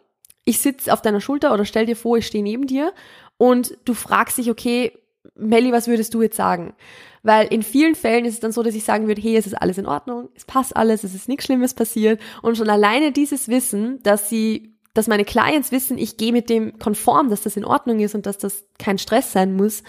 ich 0.44 0.60
sitze 0.60 0.92
auf 0.92 1.02
deiner 1.02 1.20
Schulter 1.20 1.52
oder 1.52 1.64
stell 1.64 1.86
dir 1.86 1.96
vor, 1.96 2.18
ich 2.18 2.26
stehe 2.26 2.44
neben 2.44 2.66
dir 2.66 2.92
und 3.36 3.76
du 3.84 3.94
fragst 3.94 4.38
dich, 4.38 4.50
okay, 4.50 4.92
Melli, 5.34 5.72
was 5.72 5.88
würdest 5.88 6.14
du 6.14 6.22
jetzt 6.22 6.36
sagen? 6.36 6.74
Weil 7.22 7.46
in 7.48 7.62
vielen 7.62 7.94
Fällen 7.94 8.24
ist 8.24 8.34
es 8.34 8.40
dann 8.40 8.52
so, 8.52 8.62
dass 8.62 8.74
ich 8.74 8.84
sagen 8.84 9.06
würde, 9.06 9.20
hey, 9.20 9.36
es 9.36 9.46
ist 9.46 9.54
alles 9.54 9.78
in 9.78 9.86
Ordnung, 9.86 10.30
es 10.34 10.44
passt 10.44 10.76
alles, 10.76 11.04
es 11.04 11.14
ist 11.14 11.28
nichts 11.28 11.44
Schlimmes 11.44 11.74
passiert. 11.74 12.20
Und 12.42 12.56
schon 12.56 12.70
alleine 12.70 13.12
dieses 13.12 13.48
Wissen, 13.48 14.02
dass 14.02 14.30
sie 14.30 14.74
dass 14.94 15.06
meine 15.06 15.24
Clients 15.24 15.72
wissen, 15.72 15.98
ich 15.98 16.16
gehe 16.16 16.32
mit 16.32 16.50
dem 16.50 16.78
konform, 16.78 17.30
dass 17.30 17.42
das 17.42 17.56
in 17.56 17.64
Ordnung 17.64 18.00
ist 18.00 18.14
und 18.14 18.26
dass 18.26 18.38
das 18.38 18.64
kein 18.78 18.98
Stress 18.98 19.32
sein 19.32 19.54
muss, 19.54 19.82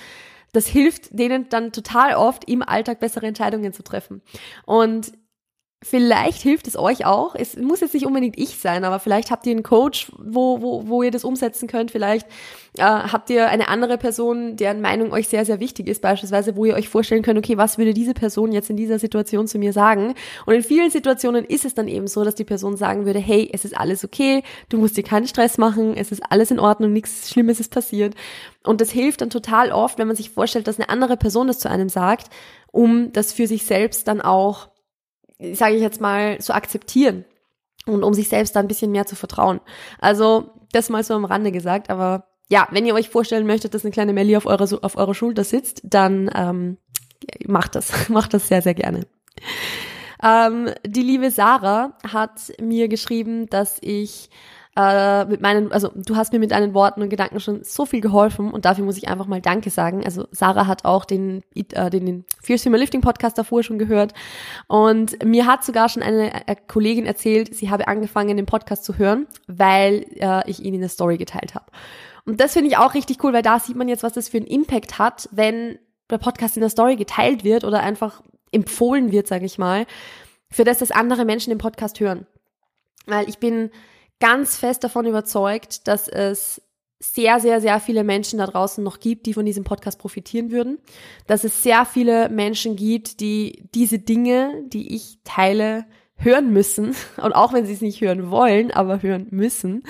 das 0.54 0.68
hilft 0.68 1.18
denen 1.18 1.48
dann 1.50 1.72
total 1.72 2.16
oft 2.16 2.46
im 2.46 2.62
Alltag 2.62 3.00
bessere 3.00 3.26
Entscheidungen 3.26 3.74
zu 3.74 3.84
treffen. 3.84 4.22
Und 4.66 5.14
Vielleicht 5.84 6.44
hilft 6.44 6.68
es 6.68 6.78
euch 6.78 7.08
auch. 7.08 7.34
Es 7.34 7.58
muss 7.58 7.80
jetzt 7.80 7.96
nicht 7.96 8.06
unbedingt 8.06 8.38
ich 8.38 8.60
sein, 8.60 8.84
aber 8.84 9.00
vielleicht 9.00 9.32
habt 9.32 9.48
ihr 9.48 9.52
einen 9.52 9.64
Coach, 9.64 10.12
wo, 10.20 10.62
wo, 10.62 10.88
wo 10.88 11.02
ihr 11.02 11.10
das 11.10 11.24
umsetzen 11.24 11.68
könnt. 11.68 11.90
Vielleicht 11.90 12.28
äh, 12.78 12.84
habt 12.84 13.32
ihr 13.32 13.50
eine 13.50 13.68
andere 13.68 13.98
Person, 13.98 14.58
deren 14.58 14.80
Meinung 14.82 15.12
euch 15.12 15.28
sehr, 15.28 15.44
sehr 15.44 15.60
wichtig 15.60 15.88
ist, 15.88 16.04
beispielsweise, 16.04 16.56
wo 16.56 16.66
ihr 16.66 16.76
euch 16.76 16.88
vorstellen 16.88 17.24
könnt, 17.24 17.40
okay, 17.40 17.58
was 17.58 17.80
würde 17.80 17.96
diese 17.96 18.14
Person 18.14 18.52
jetzt 18.52 18.70
in 18.70 18.78
dieser 18.78 19.00
Situation 19.00 19.48
zu 19.48 19.58
mir 19.58 19.74
sagen? 19.74 20.14
Und 20.46 20.54
in 20.54 20.62
vielen 20.62 20.92
Situationen 20.92 21.46
ist 21.46 21.66
es 21.66 21.74
dann 21.74 21.88
eben 21.88 22.06
so, 22.06 22.24
dass 22.24 22.36
die 22.36 22.44
Person 22.44 22.78
sagen 22.78 23.08
würde, 23.08 23.20
hey, 23.20 23.50
es 23.52 23.66
ist 23.66 23.76
alles 23.76 24.06
okay, 24.06 24.44
du 24.70 24.78
musst 24.78 24.98
dir 24.98 25.04
keinen 25.04 25.26
Stress 25.26 25.58
machen, 25.58 25.98
es 25.98 26.12
ist 26.12 26.22
alles 26.30 26.52
in 26.52 26.60
Ordnung, 26.60 26.94
nichts 26.94 27.32
Schlimmes 27.32 27.60
ist 27.60 27.74
passiert. 27.74 28.14
Und 28.64 28.82
das 28.82 28.92
hilft 28.92 29.22
dann 29.22 29.32
total 29.32 29.72
oft, 29.72 29.98
wenn 29.98 30.06
man 30.06 30.16
sich 30.16 30.30
vorstellt, 30.30 30.68
dass 30.68 30.80
eine 30.80 30.90
andere 30.90 31.18
Person 31.18 31.48
das 31.48 31.58
zu 31.58 31.72
einem 31.72 31.90
sagt, 31.90 32.28
um 32.72 33.12
das 33.14 33.34
für 33.34 33.48
sich 33.48 33.66
selbst 33.66 34.08
dann 34.08 34.22
auch 34.22 34.71
sage 35.54 35.76
ich 35.76 35.82
jetzt 35.82 36.02
mal, 36.02 36.40
zu 36.40 36.54
akzeptieren 36.54 37.26
und 37.86 38.04
um 38.04 38.14
sich 38.14 38.30
selbst 38.30 38.56
da 38.56 38.60
ein 38.60 38.68
bisschen 38.68 38.92
mehr 38.92 39.06
zu 39.06 39.16
vertrauen. 39.16 39.60
Also 40.00 40.52
das 40.72 40.90
mal 40.90 41.04
so 41.04 41.14
am 41.14 41.26
Rande 41.26 41.52
gesagt, 41.52 41.90
aber 41.90 42.28
ja, 42.50 42.68
wenn 42.72 42.86
ihr 42.86 42.94
euch 42.94 43.10
vorstellen 43.10 43.48
möchtet, 43.48 43.74
dass 43.74 43.86
eine 43.86 43.92
kleine 43.92 44.14
Melli 44.14 44.36
auf 44.36 44.46
eurer, 44.46 44.68
auf 44.84 44.98
eurer 44.98 45.16
Schulter 45.16 45.44
sitzt, 45.44 45.82
dann 45.84 46.30
ähm, 46.36 46.78
macht 47.46 47.76
das, 47.76 48.10
macht 48.10 48.34
das 48.34 48.48
sehr, 48.48 48.62
sehr 48.62 48.74
gerne. 48.74 49.08
Ähm, 50.24 50.70
die 50.86 51.02
liebe 51.02 51.32
Sarah 51.32 51.98
hat 52.08 52.54
mir 52.60 52.88
geschrieben, 52.88 53.48
dass 53.50 53.78
ich 53.82 54.30
äh, 54.78 55.26
mit 55.26 55.42
meinen, 55.42 55.72
also 55.72 55.90
du 55.94 56.16
hast 56.16 56.32
mir 56.32 56.40
mit 56.40 56.52
deinen 56.52 56.74
Worten 56.74 57.02
und 57.02 57.10
Gedanken 57.10 57.40
schon 57.42 57.64
so 57.64 57.86
viel 57.86 58.00
geholfen 58.00 58.52
und 58.52 58.64
dafür 58.64 58.86
muss 58.86 58.98
ich 58.98 59.10
einfach 59.10 59.28
mal 59.28 59.42
Danke 59.42 59.70
sagen. 59.70 60.04
Also 60.06 60.28
Sarah 60.32 60.66
hat 60.68 60.86
auch 60.86 61.04
den, 61.04 61.44
äh, 61.56 61.90
den, 61.90 62.06
den 62.06 62.26
Fierce 62.42 62.64
Female 62.64 62.82
Lifting 62.82 63.02
Podcast 63.02 63.38
davor 63.38 63.64
schon 63.64 63.80
gehört 63.80 64.14
und 64.68 65.24
mir 65.26 65.46
hat 65.46 65.66
sogar 65.66 65.90
schon 65.90 66.04
eine 66.04 66.48
äh, 66.48 66.56
Kollegin 66.68 67.06
erzählt, 67.06 67.54
sie 67.54 67.70
habe 67.70 67.88
angefangen, 67.88 68.38
den 68.38 68.46
Podcast 68.46 68.86
zu 68.86 68.98
hören, 68.98 69.28
weil 69.48 70.06
äh, 70.20 70.50
ich 70.50 70.64
ihn 70.64 70.74
in 70.74 70.82
der 70.82 70.90
Story 70.90 71.18
geteilt 71.18 71.54
habe. 71.54 71.66
Und 72.26 72.40
das 72.40 72.54
finde 72.54 72.70
ich 72.70 72.78
auch 72.78 72.94
richtig 72.94 73.24
cool, 73.24 73.34
weil 73.34 73.42
da 73.42 73.60
sieht 73.60 73.76
man 73.76 73.90
jetzt, 73.90 74.04
was 74.04 74.14
das 74.14 74.30
für 74.30 74.38
einen 74.38 74.48
Impact 74.48 75.00
hat, 75.00 75.28
wenn 75.32 75.80
der 76.10 76.18
Podcast 76.18 76.56
in 76.56 76.62
der 76.62 76.70
Story 76.70 76.96
geteilt 76.96 77.44
wird 77.44 77.64
oder 77.64 77.82
einfach 77.82 78.22
empfohlen 78.52 79.12
wird, 79.12 79.28
sage 79.28 79.46
ich 79.46 79.58
mal, 79.58 79.86
für 80.50 80.64
das, 80.64 80.78
dass 80.78 80.92
andere 80.92 81.26
Menschen 81.26 81.50
den 81.50 81.58
Podcast 81.58 82.00
hören. 82.00 82.28
Weil 83.06 83.28
ich 83.28 83.40
bin 83.40 83.72
ganz 84.22 84.56
fest 84.56 84.86
davon 84.86 85.06
überzeugt, 85.06 85.90
dass 85.90 86.08
es 86.08 86.62
sehr, 87.00 87.40
sehr, 87.40 87.60
sehr 87.60 87.80
viele 87.80 88.04
Menschen 88.04 88.40
da 88.40 88.46
draußen 88.46 88.84
noch 88.84 89.00
gibt, 89.00 89.26
die 89.26 89.34
von 89.34 89.46
diesem 89.46 89.64
Podcast 89.64 90.00
profitieren 90.00 90.52
würden. 90.52 90.78
Dass 91.28 91.44
es 91.44 91.64
sehr 91.64 91.84
viele 91.86 92.30
Menschen 92.30 92.76
gibt, 92.76 93.20
die 93.20 93.68
diese 93.74 94.00
Dinge, 94.00 94.64
die 94.68 94.96
ich 94.96 95.18
teile, 95.24 95.86
hören 96.16 96.54
müssen. 96.54 96.96
Und 97.18 97.34
auch 97.34 97.54
wenn 97.54 97.66
sie 97.66 97.74
es 97.74 97.82
nicht 97.82 98.02
hören 98.02 98.30
wollen, 98.30 98.72
aber 98.72 99.02
hören 99.02 99.28
müssen, 99.32 99.84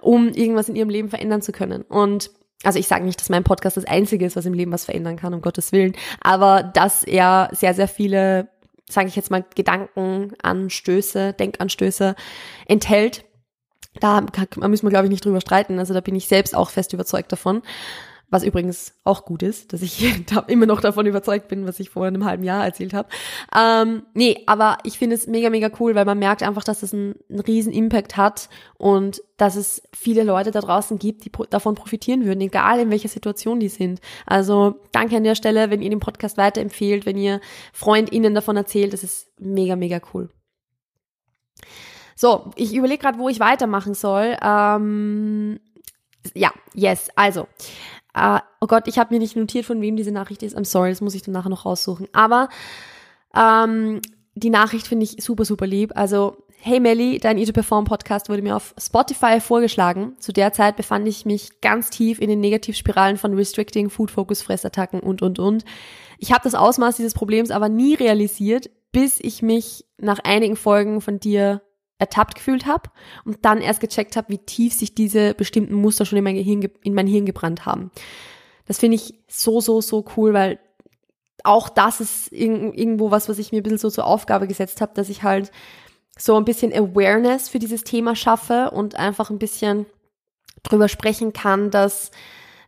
um 0.00 0.28
irgendwas 0.28 0.68
in 0.68 0.76
ihrem 0.76 0.90
Leben 0.90 1.08
verändern 1.08 1.42
zu 1.42 1.52
können. 1.52 1.82
Und 1.82 2.30
also 2.64 2.78
ich 2.78 2.86
sage 2.88 3.04
nicht, 3.04 3.20
dass 3.20 3.30
mein 3.30 3.44
Podcast 3.44 3.76
das 3.76 3.86
Einzige 3.86 4.26
ist, 4.26 4.36
was 4.36 4.44
im 4.44 4.52
Leben 4.52 4.72
was 4.72 4.84
verändern 4.84 5.16
kann, 5.16 5.32
um 5.32 5.40
Gottes 5.40 5.72
Willen, 5.72 5.92
aber 6.20 6.64
dass 6.64 7.04
er 7.04 7.50
sehr, 7.52 7.72
sehr 7.72 7.86
viele, 7.86 8.48
sage 8.90 9.06
ich 9.06 9.14
jetzt 9.14 9.30
mal, 9.30 9.44
Gedankenanstöße, 9.54 11.34
Denkanstöße 11.34 12.16
enthält, 12.66 13.24
da 14.00 14.24
müssen 14.68 14.86
wir, 14.86 14.90
glaube 14.90 15.06
ich, 15.06 15.10
nicht 15.10 15.24
drüber 15.24 15.40
streiten. 15.40 15.78
Also 15.78 15.94
da 15.94 16.00
bin 16.00 16.14
ich 16.14 16.28
selbst 16.28 16.54
auch 16.54 16.70
fest 16.70 16.92
überzeugt 16.92 17.32
davon. 17.32 17.62
Was 18.30 18.44
übrigens 18.44 18.92
auch 19.04 19.24
gut 19.24 19.42
ist, 19.42 19.72
dass 19.72 19.80
ich 19.80 20.04
immer 20.48 20.66
noch 20.66 20.82
davon 20.82 21.06
überzeugt 21.06 21.48
bin, 21.48 21.66
was 21.66 21.80
ich 21.80 21.88
vor 21.88 22.04
einem 22.04 22.26
halben 22.26 22.44
Jahr 22.44 22.62
erzählt 22.62 22.92
habe. 22.92 23.08
Ähm, 23.56 24.02
nee, 24.12 24.42
aber 24.46 24.76
ich 24.84 24.98
finde 24.98 25.16
es 25.16 25.26
mega, 25.26 25.48
mega 25.48 25.70
cool, 25.80 25.94
weil 25.94 26.04
man 26.04 26.18
merkt 26.18 26.42
einfach, 26.42 26.62
dass 26.62 26.82
es 26.82 26.92
einen, 26.92 27.14
einen 27.30 27.40
riesen 27.40 27.72
Impact 27.72 28.18
hat 28.18 28.50
und 28.76 29.22
dass 29.38 29.56
es 29.56 29.82
viele 29.94 30.24
Leute 30.24 30.50
da 30.50 30.60
draußen 30.60 30.98
gibt, 30.98 31.24
die 31.24 31.32
davon 31.48 31.74
profitieren 31.74 32.26
würden, 32.26 32.42
egal 32.42 32.80
in 32.80 32.90
welcher 32.90 33.08
Situation 33.08 33.60
die 33.60 33.70
sind. 33.70 34.00
Also 34.26 34.74
danke 34.92 35.16
an 35.16 35.24
der 35.24 35.34
Stelle, 35.34 35.70
wenn 35.70 35.80
ihr 35.80 35.90
den 35.90 36.00
Podcast 36.00 36.36
weiterempfehlt, 36.36 37.06
wenn 37.06 37.16
ihr 37.16 37.40
FreundInnen 37.72 38.34
davon 38.34 38.58
erzählt, 38.58 38.92
das 38.92 39.04
ist 39.04 39.28
mega, 39.40 39.74
mega 39.74 40.02
cool. 40.12 40.28
So, 42.18 42.50
ich 42.56 42.74
überlege 42.74 43.00
gerade, 43.00 43.20
wo 43.20 43.28
ich 43.28 43.38
weitermachen 43.38 43.94
soll. 43.94 44.36
Ähm, 44.42 45.60
ja, 46.34 46.50
yes, 46.74 47.10
also. 47.14 47.46
Äh, 48.12 48.40
oh 48.60 48.66
Gott, 48.66 48.88
ich 48.88 48.98
habe 48.98 49.14
mir 49.14 49.20
nicht 49.20 49.36
notiert, 49.36 49.64
von 49.64 49.80
wem 49.80 49.94
diese 49.94 50.10
Nachricht 50.10 50.42
ist. 50.42 50.58
I'm 50.58 50.64
sorry, 50.64 50.90
das 50.90 51.00
muss 51.00 51.14
ich 51.14 51.22
dann 51.22 51.32
nachher 51.32 51.48
noch 51.48 51.64
raussuchen. 51.64 52.08
Aber 52.12 52.48
ähm, 53.36 54.00
die 54.34 54.50
Nachricht 54.50 54.88
finde 54.88 55.04
ich 55.04 55.22
super, 55.22 55.44
super 55.44 55.68
lieb. 55.68 55.92
Also, 55.94 56.38
hey 56.56 56.80
Melly, 56.80 57.20
dein 57.20 57.38
Eat 57.38 57.46
to 57.46 57.52
Perform 57.52 57.84
Podcast 57.84 58.28
wurde 58.28 58.42
mir 58.42 58.56
auf 58.56 58.74
Spotify 58.80 59.40
vorgeschlagen. 59.40 60.16
Zu 60.18 60.32
der 60.32 60.52
Zeit 60.52 60.74
befand 60.74 61.06
ich 61.06 61.24
mich 61.24 61.60
ganz 61.60 61.88
tief 61.88 62.20
in 62.20 62.28
den 62.28 62.40
Negativspiralen 62.40 63.16
von 63.16 63.34
Restricting, 63.34 63.90
Food 63.90 64.10
Focus, 64.10 64.42
Fressattacken 64.42 64.98
und, 64.98 65.22
und, 65.22 65.38
und. 65.38 65.64
Ich 66.18 66.32
habe 66.32 66.42
das 66.42 66.56
Ausmaß 66.56 66.96
dieses 66.96 67.14
Problems 67.14 67.52
aber 67.52 67.68
nie 67.68 67.94
realisiert, 67.94 68.70
bis 68.90 69.20
ich 69.20 69.40
mich 69.40 69.84
nach 69.98 70.18
einigen 70.18 70.56
Folgen 70.56 71.00
von 71.00 71.20
dir 71.20 71.62
ertappt 71.98 72.36
gefühlt 72.36 72.66
habe 72.66 72.90
und 73.24 73.44
dann 73.44 73.60
erst 73.60 73.80
gecheckt 73.80 74.16
habe, 74.16 74.28
wie 74.30 74.38
tief 74.38 74.72
sich 74.72 74.94
diese 74.94 75.34
bestimmten 75.34 75.74
Muster 75.74 76.04
schon 76.04 76.18
in 76.18 76.24
mein 76.24 76.36
Gehirn, 76.36 76.68
in 76.82 76.94
mein 76.94 77.06
Hirn 77.06 77.26
gebrannt 77.26 77.66
haben. 77.66 77.90
Das 78.66 78.78
finde 78.78 78.96
ich 78.96 79.14
so, 79.26 79.60
so, 79.60 79.80
so 79.80 80.04
cool, 80.16 80.32
weil 80.32 80.60
auch 81.44 81.68
das 81.68 82.00
ist 82.00 82.32
irgendwo 82.32 83.10
was, 83.10 83.28
was 83.28 83.38
ich 83.38 83.52
mir 83.52 83.58
ein 83.58 83.62
bisschen 83.62 83.78
so 83.78 83.90
zur 83.90 84.06
Aufgabe 84.06 84.46
gesetzt 84.46 84.80
habe, 84.80 84.92
dass 84.94 85.08
ich 85.08 85.22
halt 85.22 85.50
so 86.16 86.36
ein 86.36 86.44
bisschen 86.44 86.72
Awareness 86.72 87.48
für 87.48 87.58
dieses 87.58 87.84
Thema 87.84 88.14
schaffe 88.16 88.70
und 88.72 88.96
einfach 88.96 89.30
ein 89.30 89.38
bisschen 89.38 89.86
drüber 90.62 90.88
sprechen 90.88 91.32
kann, 91.32 91.70
dass 91.70 92.10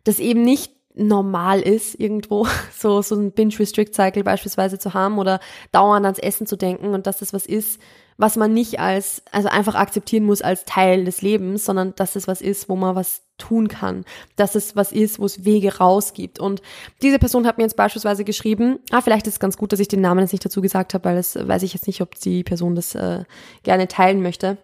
das 0.05 0.19
eben 0.19 0.43
nicht 0.43 0.73
normal 0.95 1.61
ist, 1.61 1.99
irgendwo 1.99 2.47
so, 2.77 3.03
so 3.03 3.15
ein 3.15 3.33
Binge-Restrict-Cycle 3.33 4.25
beispielsweise 4.25 4.79
zu 4.79 4.95
haben 4.95 5.19
oder 5.19 5.41
dauernd 5.73 6.05
ans 6.07 6.19
Essen 6.19 6.47
zu 6.47 6.57
denken 6.57 6.95
und 6.95 7.07
dass 7.07 7.19
das 7.19 7.33
was 7.33 7.47
ist, 7.47 7.81
was 8.17 8.37
man 8.37 8.53
nicht 8.53 8.79
als, 8.81 9.23
also 9.33 9.49
einfach 9.49 9.75
akzeptieren 9.75 10.25
muss 10.25 10.43
als 10.43 10.67
Teil 10.67 11.05
des 11.05 11.23
Lebens, 11.23 11.65
sondern 11.65 11.95
dass 11.95 12.17
es 12.17 12.29
was 12.29 12.43
ist, 12.43 12.69
wo 12.69 12.77
man 12.77 12.95
was 12.95 13.23
tun 13.39 13.69
kann, 13.69 14.05
dass 14.37 14.55
es 14.55 14.77
was 14.77 14.93
ist, 14.93 15.19
wo 15.19 15.25
es 15.25 15.47
Wege 15.47 15.79
raus 15.79 16.13
gibt. 16.13 16.39
Und 16.39 16.61
diese 17.01 17.19
Person 17.19 17.47
hat 17.47 17.57
mir 17.57 17.65
jetzt 17.65 17.77
beispielsweise 17.77 18.25
geschrieben, 18.25 18.79
ah, 18.91 19.01
vielleicht 19.01 19.27
ist 19.27 19.35
es 19.35 19.41
ganz 19.41 19.57
gut, 19.57 19.73
dass 19.73 19.81
ich 19.81 19.89
den 19.89 20.03
Namen 20.03 20.21
jetzt 20.21 20.33
nicht 20.33 20.45
dazu 20.45 20.61
gesagt 20.61 20.93
habe, 20.93 21.05
weil 21.05 21.17
das 21.17 21.35
weiß 21.35 21.63
ich 21.63 21.73
jetzt 21.73 21.87
nicht, 21.87 22.03
ob 22.03 22.15
die 22.17 22.45
Person 22.45 22.75
das 22.75 22.95
äh, 22.95 23.25
gerne 23.63 23.89
teilen 23.89 24.21
möchte. 24.21 24.59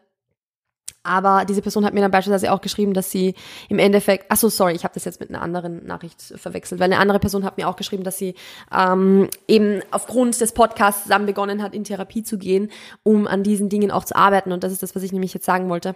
Aber 1.07 1.45
diese 1.45 1.63
Person 1.63 1.85
hat 1.85 1.95
mir 1.95 2.01
dann 2.01 2.11
beispielsweise 2.11 2.53
auch 2.53 2.61
geschrieben, 2.61 2.93
dass 2.93 3.11
sie 3.11 3.35
im 3.69 3.79
Endeffekt, 3.79 4.27
ach 4.29 4.37
so, 4.37 4.49
sorry, 4.49 4.75
ich 4.75 4.83
habe 4.83 4.95
das 4.95 5.05
jetzt 5.05 5.21
mit 5.21 5.31
einer 5.31 5.41
anderen 5.41 5.87
Nachricht 5.87 6.21
verwechselt, 6.21 6.81
weil 6.81 6.93
eine 6.93 6.99
andere 6.99 7.21
Person 7.21 7.45
hat 7.45 7.57
mir 7.59 7.69
auch 7.69 7.77
geschrieben, 7.77 8.03
dass 8.03 8.19
sie 8.19 8.35
ähm, 8.77 9.29
eben 9.47 9.83
aufgrund 9.93 10.41
des 10.41 10.53
Podcasts 10.53 11.05
zusammen 11.05 11.27
begonnen 11.27 11.63
hat, 11.63 11.75
in 11.75 11.85
Therapie 11.85 12.25
zu 12.25 12.39
gehen, 12.39 12.71
um 13.05 13.29
an 13.29 13.45
diesen 13.45 13.69
Dingen 13.69 13.93
auch 13.93 14.05
zu 14.05 14.17
arbeiten. 14.17 14.51
Und 14.51 14.65
das 14.65 14.73
ist 14.73 14.83
das, 14.83 14.97
was 14.97 15.03
ich 15.05 15.13
nämlich 15.13 15.33
jetzt 15.33 15.47
sagen 15.47 15.69
wollte. 15.69 15.95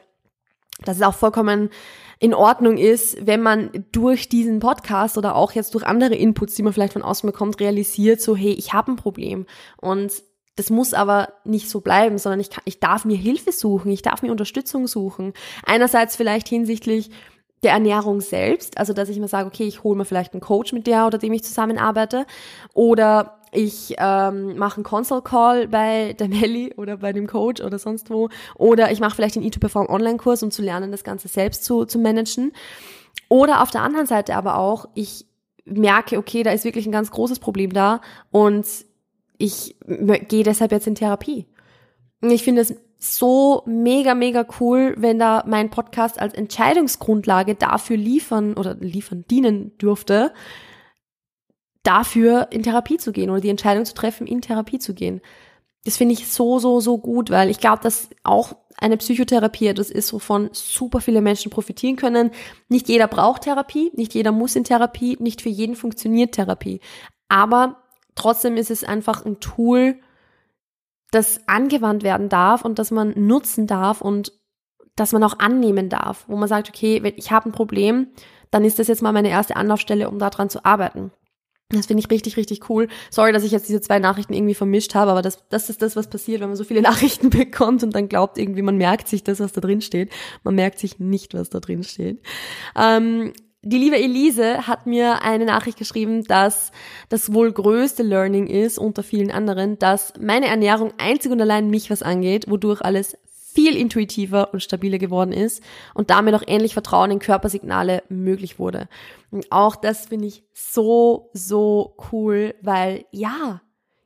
Dass 0.85 0.97
es 0.97 1.03
auch 1.03 1.15
vollkommen 1.15 1.71
in 2.21 2.33
Ordnung 2.33 2.79
ist, 2.79 3.27
wenn 3.27 3.43
man 3.43 3.71
durch 3.93 4.29
diesen 4.29 4.61
Podcast 4.61 5.19
oder 5.19 5.35
auch 5.35 5.53
jetzt 5.53 5.75
durch 5.75 5.85
andere 5.85 6.15
Inputs, 6.15 6.55
die 6.55 6.63
man 6.63 6.73
vielleicht 6.73 6.93
von 6.93 7.03
außen 7.03 7.27
bekommt, 7.27 7.61
realisiert, 7.61 8.21
so, 8.21 8.37
hey, 8.37 8.53
ich 8.53 8.73
habe 8.73 8.93
ein 8.93 8.97
Problem. 8.97 9.47
Und 9.79 10.13
das 10.61 10.69
muss 10.69 10.93
aber 10.93 11.33
nicht 11.45 11.71
so 11.71 11.81
bleiben, 11.81 12.19
sondern 12.19 12.39
ich, 12.39 12.51
kann, 12.51 12.61
ich 12.67 12.81
darf 12.81 13.07
mir 13.07 13.17
Hilfe 13.17 13.51
suchen, 13.51 13.91
ich 13.91 14.03
darf 14.03 14.21
mir 14.21 14.31
Unterstützung 14.31 14.87
suchen. 14.87 15.33
Einerseits 15.65 16.17
vielleicht 16.17 16.49
hinsichtlich 16.49 17.09
der 17.63 17.73
Ernährung 17.73 18.21
selbst, 18.21 18.77
also 18.77 18.93
dass 18.93 19.09
ich 19.09 19.19
mir 19.19 19.27
sage, 19.27 19.47
okay, 19.47 19.65
ich 19.65 19.83
hole 19.85 19.97
mir 19.97 20.05
vielleicht 20.05 20.35
einen 20.35 20.43
Coach 20.43 20.75
mit 20.75 20.87
der 20.87 21.07
oder 21.07 21.17
dem 21.17 21.33
ich 21.33 21.45
zusammenarbeite 21.45 22.27
oder 22.75 23.39
ich 23.53 23.95
ähm, 23.97 24.59
mache 24.59 24.77
einen 24.77 24.85
Console 24.85 25.23
Call 25.23 25.67
bei 25.67 26.13
der 26.13 26.29
Melli 26.29 26.75
oder 26.77 26.99
bei 26.99 27.15
dem 27.15 27.27
Coach 27.27 27.63
oder 27.63 27.79
sonst 27.79 28.11
wo 28.11 28.29
oder 28.57 28.93
ich 28.93 29.01
mache 29.01 29.15
vielleicht 29.15 29.37
den 29.37 29.43
E2Perform 29.43 29.89
Online 29.89 30.19
Kurs, 30.19 30.43
um 30.43 30.51
zu 30.51 30.61
lernen, 30.61 30.93
das 30.93 31.05
Ganze 31.05 31.29
selbst 31.29 31.65
zu, 31.65 31.87
zu 31.87 31.99
managen. 31.99 32.53
Oder 33.31 33.63
auf 33.63 33.71
der 33.71 33.81
anderen 33.81 34.07
Seite 34.07 34.37
aber 34.37 34.59
auch, 34.59 34.91
ich 34.93 35.25
merke, 35.65 36.19
okay, 36.19 36.43
da 36.43 36.51
ist 36.51 36.67
wirklich 36.67 36.85
ein 36.85 36.93
ganz 36.93 37.11
großes 37.11 37.39
Problem 37.39 37.73
da 37.73 38.03
und 38.31 38.67
ich 39.41 39.77
gehe 40.29 40.45
deshalb 40.45 40.71
jetzt 40.71 40.87
in 40.87 40.95
Therapie. 40.95 41.47
Und 42.21 42.31
ich 42.31 42.45
finde 42.45 42.61
es 42.61 42.75
so 42.99 43.63
mega, 43.65 44.15
mega 44.15 44.47
cool, 44.61 44.95
wenn 44.99 45.19
da 45.19 45.43
mein 45.47 45.71
Podcast 45.71 46.21
als 46.21 46.35
Entscheidungsgrundlage 46.35 47.55
dafür 47.55 47.97
liefern 47.97 48.55
oder 48.55 48.75
liefern, 48.75 49.25
dienen 49.31 49.77
dürfte, 49.79 50.35
dafür 51.83 52.49
in 52.51 52.63
Therapie 52.63 52.99
zu 52.99 53.13
gehen 53.13 53.31
oder 53.31 53.41
die 53.41 53.49
Entscheidung 53.49 53.87
zu 53.87 53.95
treffen, 53.95 54.27
in 54.27 54.43
Therapie 54.43 54.79
zu 54.79 54.93
gehen. 54.93 55.23
Das 55.87 55.97
finde 55.97 56.13
ich 56.13 56.29
so, 56.29 56.59
so, 56.59 56.81
so 56.81 56.99
gut, 56.99 57.31
weil 57.31 57.49
ich 57.49 57.59
glaube, 57.59 57.83
dass 57.83 58.11
auch 58.23 58.53
eine 58.77 58.99
Psychotherapie 58.99 59.69
etwas 59.69 59.91
ist, 59.91 60.13
wovon 60.13 60.51
super 60.53 61.01
viele 61.01 61.23
Menschen 61.23 61.51
profitieren 61.51 61.97
können. 61.97 62.31
Nicht 62.69 62.89
jeder 62.89 63.09
braucht 63.09 63.43
Therapie, 63.43 63.91
nicht 63.95 64.13
jeder 64.13 64.33
muss 64.33 64.57
in 64.57 64.65
Therapie, 64.65 65.17
nicht 65.21 65.41
für 65.41 65.49
jeden 65.49 65.77
funktioniert 65.77 66.33
Therapie. 66.33 66.81
Aber 67.29 67.83
Trotzdem 68.15 68.57
ist 68.57 68.71
es 68.71 68.85
einfach 68.85 69.25
ein 69.25 69.41
Tool, 69.41 69.97
das 71.11 71.41
angewandt 71.49 72.03
werden 72.03 72.29
darf 72.29 72.65
und 72.65 72.79
dass 72.79 72.91
man 72.91 73.13
nutzen 73.17 73.67
darf 73.67 74.01
und 74.01 74.33
dass 74.97 75.13
man 75.13 75.25
auch 75.25 75.39
annehmen 75.39 75.89
darf, 75.89 76.25
wo 76.29 76.37
man 76.37 76.49
sagt, 76.49 76.69
okay, 76.69 77.03
ich 77.17 77.31
habe 77.31 77.49
ein 77.49 77.53
Problem, 77.53 78.09
dann 78.51 78.65
ist 78.65 78.79
das 78.79 78.89
jetzt 78.89 79.03
mal 79.03 79.13
meine 79.13 79.31
erste 79.31 79.57
Anlaufstelle, 79.57 80.09
um 80.09 80.19
daran 80.19 80.51
zu 80.51 80.65
arbeiten. 80.65 81.13
Das 81.71 81.87
finde 81.87 82.03
ich 82.03 82.11
richtig, 82.11 82.37
richtig 82.37 82.69
cool. 82.69 82.89
Sorry, 83.11 83.33
dass 83.33 83.45
ich 83.45 83.53
jetzt 83.53 83.69
diese 83.69 83.81
zwei 83.81 84.01
Nachrichten 84.01 84.35
irgendwie 84.35 84.55
vermischt 84.55 84.95
habe, 84.97 85.13
aber 85.13 85.23
das, 85.23 85.47
das 85.49 85.71
ist 85.71 85.83
das, 85.83 85.95
was 85.95 86.11
passiert, 86.11 86.41
wenn 86.41 86.49
man 86.49 86.57
so 86.57 86.65
viele 86.65 86.83
Nachrichten 86.83 87.31
bekommt 87.31 87.83
und 87.83 87.95
dann 87.95 88.09
glaubt 88.09 88.39
irgendwie, 88.39 88.63
man 88.63 88.77
merkt 88.77 89.09
sich 89.09 89.23
das, 89.23 89.41
was 89.41 89.53
da 89.53 89.61
drin 89.61 89.81
steht. 89.81 90.11
Man 90.43 90.57
merkt 90.57 90.79
sich 90.79 90.99
nicht, 90.99 91.35
was 91.35 91.49
da 91.49 91.61
drin 91.61 91.85
steht. 91.85 92.21
Ähm, 92.77 93.33
die 93.63 93.79
liebe 93.79 93.97
Elise 93.97 94.67
hat 94.67 94.87
mir 94.87 95.23
eine 95.23 95.45
Nachricht 95.45 95.79
geschrieben, 95.79 96.25
dass 96.25 96.73
das 97.11 97.35
wohl 97.35 97.53
größte 97.53 98.03
Learning 98.03 98.47
ist, 98.47 98.79
unter 98.79 99.03
vielen 99.03 99.31
anderen, 99.31 99.79
dass 99.79 100.15
meine 100.19 100.47
Ernährung 100.47 100.95
einzig 100.97 101.31
und 101.31 101.41
allein 101.41 101.69
mich 101.69 101.91
was 101.91 102.03
angeht, 102.03 102.51
wodurch 102.51 102.81
alles 102.81 103.19
viel 103.53 103.77
intuitiver 103.77 104.53
und 104.53 104.63
stabiler 104.63 104.99
geworden 104.99 105.33
ist 105.33 105.63
und 105.93 106.11
damit 106.11 106.35
auch 106.35 106.45
ähnlich 106.47 106.73
Vertrauen 106.73 107.11
in 107.11 107.19
Körpersignale 107.19 108.03
möglich 108.09 108.59
wurde. 108.59 108.89
Und 109.31 109.51
auch 109.51 109.77
das 109.77 110.07
finde 110.07 110.27
ich 110.27 110.45
so, 110.55 111.31
so 111.33 111.97
cool, 112.13 112.55
weil 112.63 113.05
ja, 113.11 113.61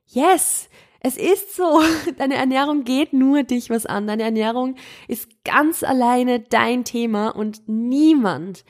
yes, 0.06 0.68
es 1.00 1.16
ist 1.16 1.54
so, 1.54 1.80
deine 2.18 2.34
Ernährung 2.34 2.84
geht 2.84 3.12
nur 3.12 3.42
dich 3.42 3.70
was 3.70 3.86
an. 3.86 4.06
Deine 4.06 4.22
Ernährung 4.22 4.76
ist 5.06 5.28
ganz 5.44 5.82
alleine 5.84 6.40
dein 6.40 6.84
Thema 6.84 7.28
und 7.28 7.68
niemand, 7.68 8.64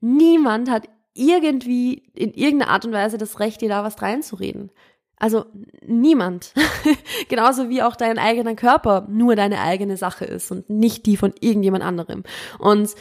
niemand 0.00 0.70
hat 0.70 0.88
irgendwie 1.14 2.10
in 2.14 2.32
irgendeiner 2.32 2.70
Art 2.70 2.84
und 2.84 2.92
Weise 2.92 3.18
das 3.18 3.40
Recht, 3.40 3.60
dir 3.60 3.68
da 3.68 3.84
was 3.84 4.00
reinzureden. 4.00 4.70
Also 5.16 5.44
niemand. 5.86 6.54
Genauso 7.28 7.68
wie 7.68 7.82
auch 7.82 7.94
dein 7.94 8.18
eigener 8.18 8.54
Körper 8.54 9.06
nur 9.10 9.36
deine 9.36 9.60
eigene 9.60 9.96
Sache 9.96 10.24
ist 10.24 10.50
und 10.50 10.70
nicht 10.70 11.04
die 11.04 11.16
von 11.16 11.34
irgendjemand 11.40 11.84
anderem. 11.84 12.24
Und 12.58 12.94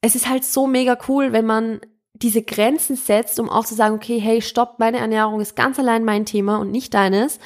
es 0.00 0.14
ist 0.14 0.28
halt 0.28 0.44
so 0.44 0.66
mega 0.66 0.98
cool, 1.08 1.32
wenn 1.32 1.46
man 1.46 1.80
diese 2.14 2.42
Grenzen 2.42 2.96
setzt, 2.96 3.38
um 3.38 3.48
auch 3.48 3.64
zu 3.64 3.76
sagen, 3.76 3.94
okay, 3.94 4.18
hey, 4.18 4.42
stopp, 4.42 4.78
meine 4.78 4.98
Ernährung 4.98 5.40
ist 5.40 5.54
ganz 5.54 5.78
allein 5.78 6.04
mein 6.04 6.26
Thema 6.26 6.58
und 6.58 6.72
nicht 6.72 6.92
deines, 6.92 7.38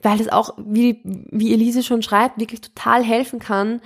weil 0.00 0.16
das 0.16 0.28
auch, 0.28 0.54
wie, 0.56 1.02
wie 1.04 1.52
Elise 1.52 1.82
schon 1.82 2.02
schreibt, 2.02 2.40
wirklich 2.40 2.62
total 2.62 3.04
helfen 3.04 3.40
kann, 3.40 3.82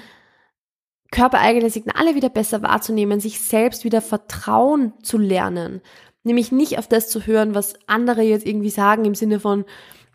körpereigene 1.13 1.71
Signale 1.71 2.17
wieder 2.17 2.29
besser 2.29 2.63
wahrzunehmen, 2.63 3.21
sich 3.21 3.41
selbst 3.41 3.85
wieder 3.85 4.01
Vertrauen 4.01 4.93
zu 5.03 5.19
lernen. 5.19 5.81
Nämlich 6.25 6.51
nicht 6.51 6.79
auf 6.79 6.89
das 6.89 7.09
zu 7.09 7.27
hören, 7.27 7.55
was 7.55 7.75
andere 7.87 8.23
jetzt 8.23 8.47
irgendwie 8.47 8.71
sagen 8.71 9.05
im 9.05 9.15
Sinne 9.15 9.39
von, 9.39 9.65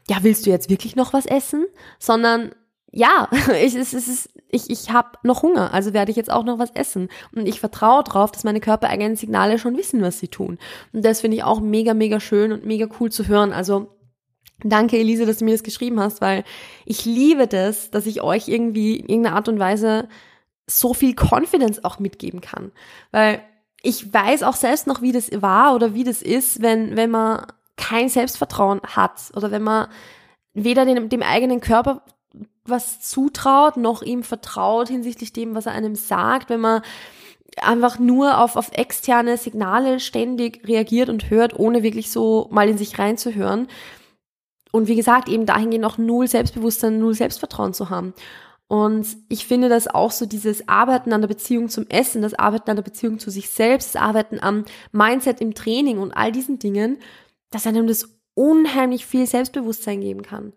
ja, 0.10 0.18
willst 0.22 0.46
du 0.46 0.50
jetzt 0.50 0.70
wirklich 0.70 0.96
noch 0.96 1.14
was 1.14 1.26
essen? 1.26 1.66
Sondern 2.00 2.52
ja, 2.92 3.30
ich, 3.62 3.76
es, 3.76 3.94
es 3.94 4.30
ich, 4.50 4.70
ich 4.70 4.92
habe 4.92 5.10
noch 5.24 5.44
Hunger, 5.44 5.74
also 5.74 5.94
werde 5.94 6.12
ich 6.12 6.18
jetzt 6.18 6.32
auch 6.32 6.44
noch 6.44 6.60
was 6.60 6.72
essen. 6.72 7.10
Und 7.36 7.48
ich 7.48 7.60
vertraue 7.60 8.04
darauf, 8.04 8.32
dass 8.32 8.44
meine 8.44 8.62
körpereigenen 8.62 9.16
Signale 9.16 9.60
schon 9.60 9.78
wissen, 9.78 10.02
was 10.02 10.20
sie 10.20 10.30
tun. 10.30 10.58
Und 10.94 11.06
das 11.06 11.22
finde 11.22 11.38
ich 11.38 11.44
auch 11.44 11.60
mega, 11.60 11.94
mega 11.94 12.20
schön 12.20 12.52
und 12.52 12.66
mega 12.66 12.88
cool 13.00 13.12
zu 13.12 13.28
hören. 13.28 13.54
Also 13.54 13.88
danke, 14.64 14.98
Elise, 14.98 15.26
dass 15.26 15.38
du 15.38 15.46
mir 15.46 15.52
das 15.52 15.64
geschrieben 15.64 16.00
hast, 16.00 16.22
weil 16.22 16.44
ich 16.86 17.06
liebe 17.06 17.48
das, 17.48 17.92
dass 17.92 18.06
ich 18.06 18.22
euch 18.22 18.48
irgendwie 18.48 18.96
in 18.96 19.10
irgendeiner 19.10 19.36
Art 19.36 19.50
und 19.50 19.60
Weise 19.60 20.08
so 20.70 20.94
viel 20.94 21.16
Confidence 21.16 21.84
auch 21.84 22.00
mitgeben 22.00 22.42
kann. 22.42 22.72
Weil 23.12 23.42
ich 23.82 24.14
weiß 24.14 24.44
auch 24.44 24.56
selbst 24.56 24.88
noch, 24.88 25.02
wie 25.02 25.12
das 25.12 25.30
war 25.42 25.76
oder 25.76 25.94
wie 25.94 26.04
das 26.04 26.22
ist, 26.22 26.62
wenn, 26.62 26.96
wenn 26.98 27.10
man 27.10 27.46
kein 27.78 28.10
Selbstvertrauen 28.10 28.82
hat 28.82 29.32
oder 29.36 29.52
wenn 29.52 29.64
man 29.64 29.88
weder 30.54 30.86
dem, 30.86 31.10
dem 31.10 31.22
eigenen 31.22 31.62
Körper 31.62 32.02
was 32.66 33.00
zutraut, 33.00 33.78
noch 33.78 34.02
ihm 34.02 34.24
vertraut 34.24 34.90
hinsichtlich 34.90 35.32
dem, 35.32 35.56
was 35.56 35.68
er 35.68 35.72
einem 35.72 35.96
sagt, 35.96 36.50
wenn 36.50 36.60
man 36.60 36.82
einfach 37.62 37.98
nur 37.98 38.40
auf, 38.40 38.56
auf 38.56 38.72
externe 38.74 39.38
Signale 39.38 40.00
ständig 40.00 40.68
reagiert 40.68 41.10
und 41.10 41.30
hört, 41.30 41.58
ohne 41.58 41.82
wirklich 41.84 42.12
so 42.12 42.48
mal 42.52 42.68
in 42.68 42.78
sich 42.78 43.00
reinzuhören. 43.00 43.68
Und 44.72 44.88
wie 44.88 44.96
gesagt, 44.96 45.30
eben 45.30 45.46
dahingehend 45.46 45.86
auch 45.86 45.98
null 45.98 46.28
Selbstbewusstsein, 46.28 47.00
null 47.00 47.14
Selbstvertrauen 47.14 47.74
zu 47.74 47.90
haben. 47.90 48.14
Und 48.68 49.08
ich 49.30 49.48
finde, 49.48 49.70
dass 49.70 49.88
auch 49.88 50.12
so 50.12 50.26
dieses 50.26 50.68
Arbeiten 50.68 51.14
an 51.14 51.22
der 51.22 51.30
Beziehung 51.30 51.70
zum 51.70 51.88
Essen, 51.88 52.22
das 52.22 52.34
Arbeiten 52.34 52.70
an 52.70 52.76
der 52.76 52.84
Beziehung 52.84 53.18
zu 53.18 53.32
sich 53.32 53.50
selbst, 53.50 53.96
das 53.96 54.02
Arbeiten 54.02 54.40
am 54.42 54.66
Mindset 54.92 55.40
im 55.40 55.54
Training 55.54 56.00
und 56.00 56.12
all 56.12 56.34
diesen 56.34 56.60
Dingen, 56.60 56.98
dass 57.50 57.66
einem 57.66 57.88
das 57.88 58.10
unheimlich 58.34 59.06
viel 59.06 59.26
Selbstbewusstsein 59.26 60.02
geben 60.02 60.22
kann. 60.22 60.54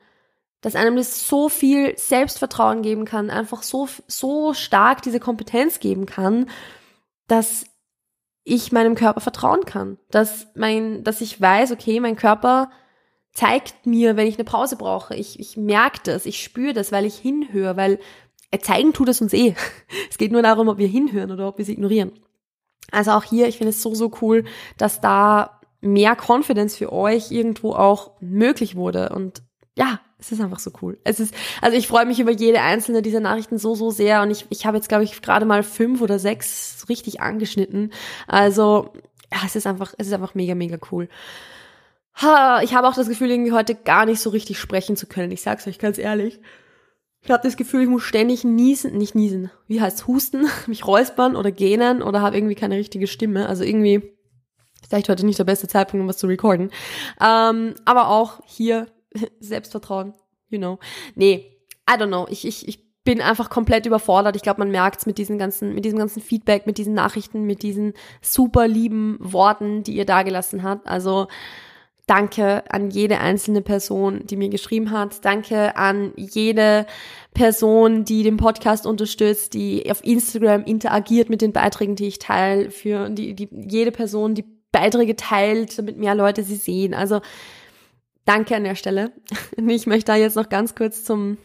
Dass 0.61 0.75
einem 0.75 0.97
das 0.97 1.27
so 1.27 1.49
viel 1.49 1.97
Selbstvertrauen 1.97 2.83
geben 2.83 3.05
kann, 3.05 3.31
einfach 3.31 3.63
so, 3.63 3.89
so 4.09 4.55
stark 4.55 5.03
diese 5.03 5.21
Kompetenz 5.21 5.79
geben 5.79 6.05
kann, 6.05 6.51
dass 7.29 7.65
ich 8.43 8.73
meinem 8.73 8.97
Körper 8.97 9.21
vertrauen 9.21 9.65
kann. 9.65 9.99
Dass 10.11 10.49
mein, 10.55 11.05
dass 11.05 11.21
ich 11.21 11.41
weiß, 11.41 11.71
okay, 11.71 12.01
mein 12.01 12.17
Körper 12.17 12.71
zeigt 13.33 13.87
mir, 13.87 14.17
wenn 14.17 14.27
ich 14.27 14.37
eine 14.37 14.45
Pause 14.45 14.77
brauche. 14.77 15.15
Ich, 15.15 15.39
ich 15.39 15.57
merke 15.57 16.01
das, 16.05 16.27
ich 16.27 16.43
spüre 16.43 16.73
das, 16.73 16.93
weil 16.93 17.05
ich 17.05 17.17
hinhöre, 17.17 17.77
weil 17.77 17.99
er 18.51 18.59
äh, 18.59 18.63
zeigen 18.63 18.93
tut 18.93 19.09
es 19.09 19.21
uns 19.21 19.33
eh. 19.33 19.55
Es 20.11 20.19
geht 20.19 20.33
nur 20.33 20.43
darum, 20.43 20.69
ob 20.69 20.79
wir 20.79 20.89
hinhören 20.89 21.31
oder 21.31 21.49
ob 21.49 21.59
wir 21.59 21.63
es 21.63 21.69
ignorieren. 21.69 22.13
Also 22.91 23.13
auch 23.13 23.25
hier, 23.25 23.47
ich 23.47 23.59
finde 23.59 23.71
es 23.71 23.83
so, 23.83 23.95
so 23.95 24.11
cool, 24.21 24.45
dass 24.77 25.01
da 25.01 25.61
mehr 25.81 26.17
Confidence 26.17 26.77
für 26.77 26.93
euch 26.93 27.31
irgendwo 27.31 27.73
auch 27.73 28.13
möglich 28.21 28.75
wurde. 28.75 29.11
Und 29.11 29.43
ja, 29.77 30.01
es 30.19 30.33
ist 30.33 30.41
einfach 30.41 30.59
so 30.59 30.71
cool. 30.83 30.99
Es 31.05 31.21
ist, 31.21 31.35
also 31.63 31.77
ich 31.77 31.87
freue 31.87 32.05
mich 32.07 32.21
über 32.21 32.33
jede 32.33 32.61
einzelne 32.61 33.03
dieser 33.03 33.21
Nachrichten 33.21 33.59
so, 33.59 33.75
so 33.75 33.91
sehr. 33.91 34.23
Und 34.23 34.31
ich, 34.31 34.47
ich 34.51 34.67
habe 34.67 34.77
jetzt, 34.77 34.89
glaube 34.89 35.05
ich, 35.05 35.23
gerade 35.23 35.47
mal 35.47 35.63
fünf 35.63 36.01
oder 36.01 36.19
sechs 36.19 36.85
richtig 36.89 37.21
angeschnitten. 37.21 37.93
Also, 38.27 38.93
ja, 39.33 39.39
es 39.47 39.57
ist 39.57 39.67
einfach, 39.67 39.95
es 39.97 40.09
ist 40.09 40.13
einfach 40.13 40.35
mega, 40.35 40.55
mega 40.55 40.79
cool. 40.91 41.09
Ha, 42.15 42.61
ich 42.63 42.75
habe 42.75 42.89
auch 42.89 42.95
das 42.95 43.09
Gefühl, 43.09 43.31
irgendwie 43.31 43.53
heute 43.53 43.75
gar 43.75 44.05
nicht 44.07 44.21
so 44.21 44.31
richtig 44.31 44.59
sprechen 44.59 44.97
zu 44.97 45.07
können. 45.07 45.33
Ich 45.33 45.43
sag's 45.43 45.67
euch 45.67 45.79
ganz 45.79 45.99
ehrlich. 45.99 46.41
Ich 47.23 47.31
habe 47.31 47.43
das 47.43 47.57
Gefühl, 47.57 47.83
ich 47.83 47.89
muss 47.89 48.03
ständig 48.03 48.45
niesen, 48.45 48.97
nicht 48.97 49.15
niesen, 49.15 49.51
wie 49.67 49.81
heißt 49.81 50.07
husten, 50.07 50.47
mich 50.67 50.87
räuspern 50.87 51.37
oder 51.37 51.53
gähnen 51.53 52.03
oder 52.03 52.23
habe 52.23 52.37
irgendwie 52.37 52.55
keine 52.55 52.77
richtige 52.77 53.07
Stimme. 53.07 53.49
Also 53.49 53.65
irgendwie 53.65 54.17
vielleicht 54.87 55.09
heute 55.09 55.27
nicht 55.27 55.39
der 55.39 55.45
beste 55.45 55.69
Zeitpunkt, 55.69 56.03
um 56.03 56.09
was 56.09 56.19
zu 56.19 56.27
recorden. 56.27 56.71
Ähm, 57.21 57.75
aber 57.85 58.09
auch 58.09 58.41
hier 58.47 58.87
Selbstvertrauen, 59.41 60.15
you 60.49 60.59
know. 60.59 60.79
Nee, 61.15 61.59
I 61.89 61.95
don't 61.95 62.09
know. 62.09 62.27
Ich, 62.31 62.47
ich, 62.47 62.67
ich 62.67 62.91
bin 63.05 63.21
einfach 63.21 63.51
komplett 63.51 63.87
überfordert. 63.87 64.37
Ich 64.37 64.43
glaube, 64.43 64.61
man 64.61 64.71
merkt's 64.71 65.07
mit 65.07 65.19
diesen 65.19 65.39
ganzen, 65.39 65.75
mit 65.75 65.85
diesem 65.85 65.99
ganzen 65.99 66.23
Feedback, 66.23 66.67
mit 66.67 66.79
diesen 66.79 66.95
Nachrichten, 66.95 67.45
mit 67.45 67.63
diesen 67.63 67.95
super 68.23 68.69
lieben 68.69 69.17
Worten, 69.21 69.83
die 69.83 69.95
ihr 69.95 70.05
dagelassen 70.05 70.63
habt. 70.63 70.87
Also 70.87 71.29
Danke 72.11 72.65
an 72.69 72.91
jede 72.91 73.21
einzelne 73.21 73.63
Person, 73.63 74.27
die 74.27 74.35
mir 74.35 74.49
geschrieben 74.49 74.91
hat. 74.91 75.25
Danke 75.25 75.77
an 75.77 76.13
jede 76.17 76.87
Person, 77.35 78.05
die 78.05 78.25
den 78.25 78.37
Podcast 78.37 78.85
unterstützt, 78.85 79.55
die 79.55 79.89
auf 79.89 80.05
Instagram 80.05 80.65
interagiert 80.65 81.31
mit 81.31 81.41
den 81.41 81.53
Beiträgen, 81.53 81.95
die 81.95 82.09
ich 82.09 82.19
teile, 82.19 82.73
für 82.73 83.11
die, 83.11 83.35
die, 83.37 83.49
jede 83.53 83.93
Person, 83.93 84.35
die 84.35 84.45
Beiträge 84.73 85.15
teilt, 85.15 85.79
damit 85.79 85.99
mehr 85.99 86.17
Leute 86.17 86.43
sie 86.43 86.57
sehen. 86.57 86.95
Also, 86.95 87.21
danke 88.25 88.57
an 88.57 88.65
der 88.65 88.75
Stelle. 88.75 89.13
Ich 89.69 89.87
möchte 89.87 90.11
da 90.11 90.17
jetzt 90.17 90.35
noch 90.35 90.49
ganz 90.49 90.75
kurz 90.75 91.05
zum 91.05 91.39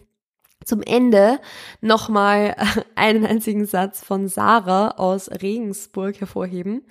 zum 0.64 0.82
Ende 0.82 1.40
nochmal 1.82 2.56
einen 2.96 3.24
einzigen 3.24 3.68
Satz 3.68 4.04
von 4.04 4.28
Sarah 4.28 4.96
aus 4.98 5.30
Regensburg 5.30 6.20
hervorheben. 6.20 6.82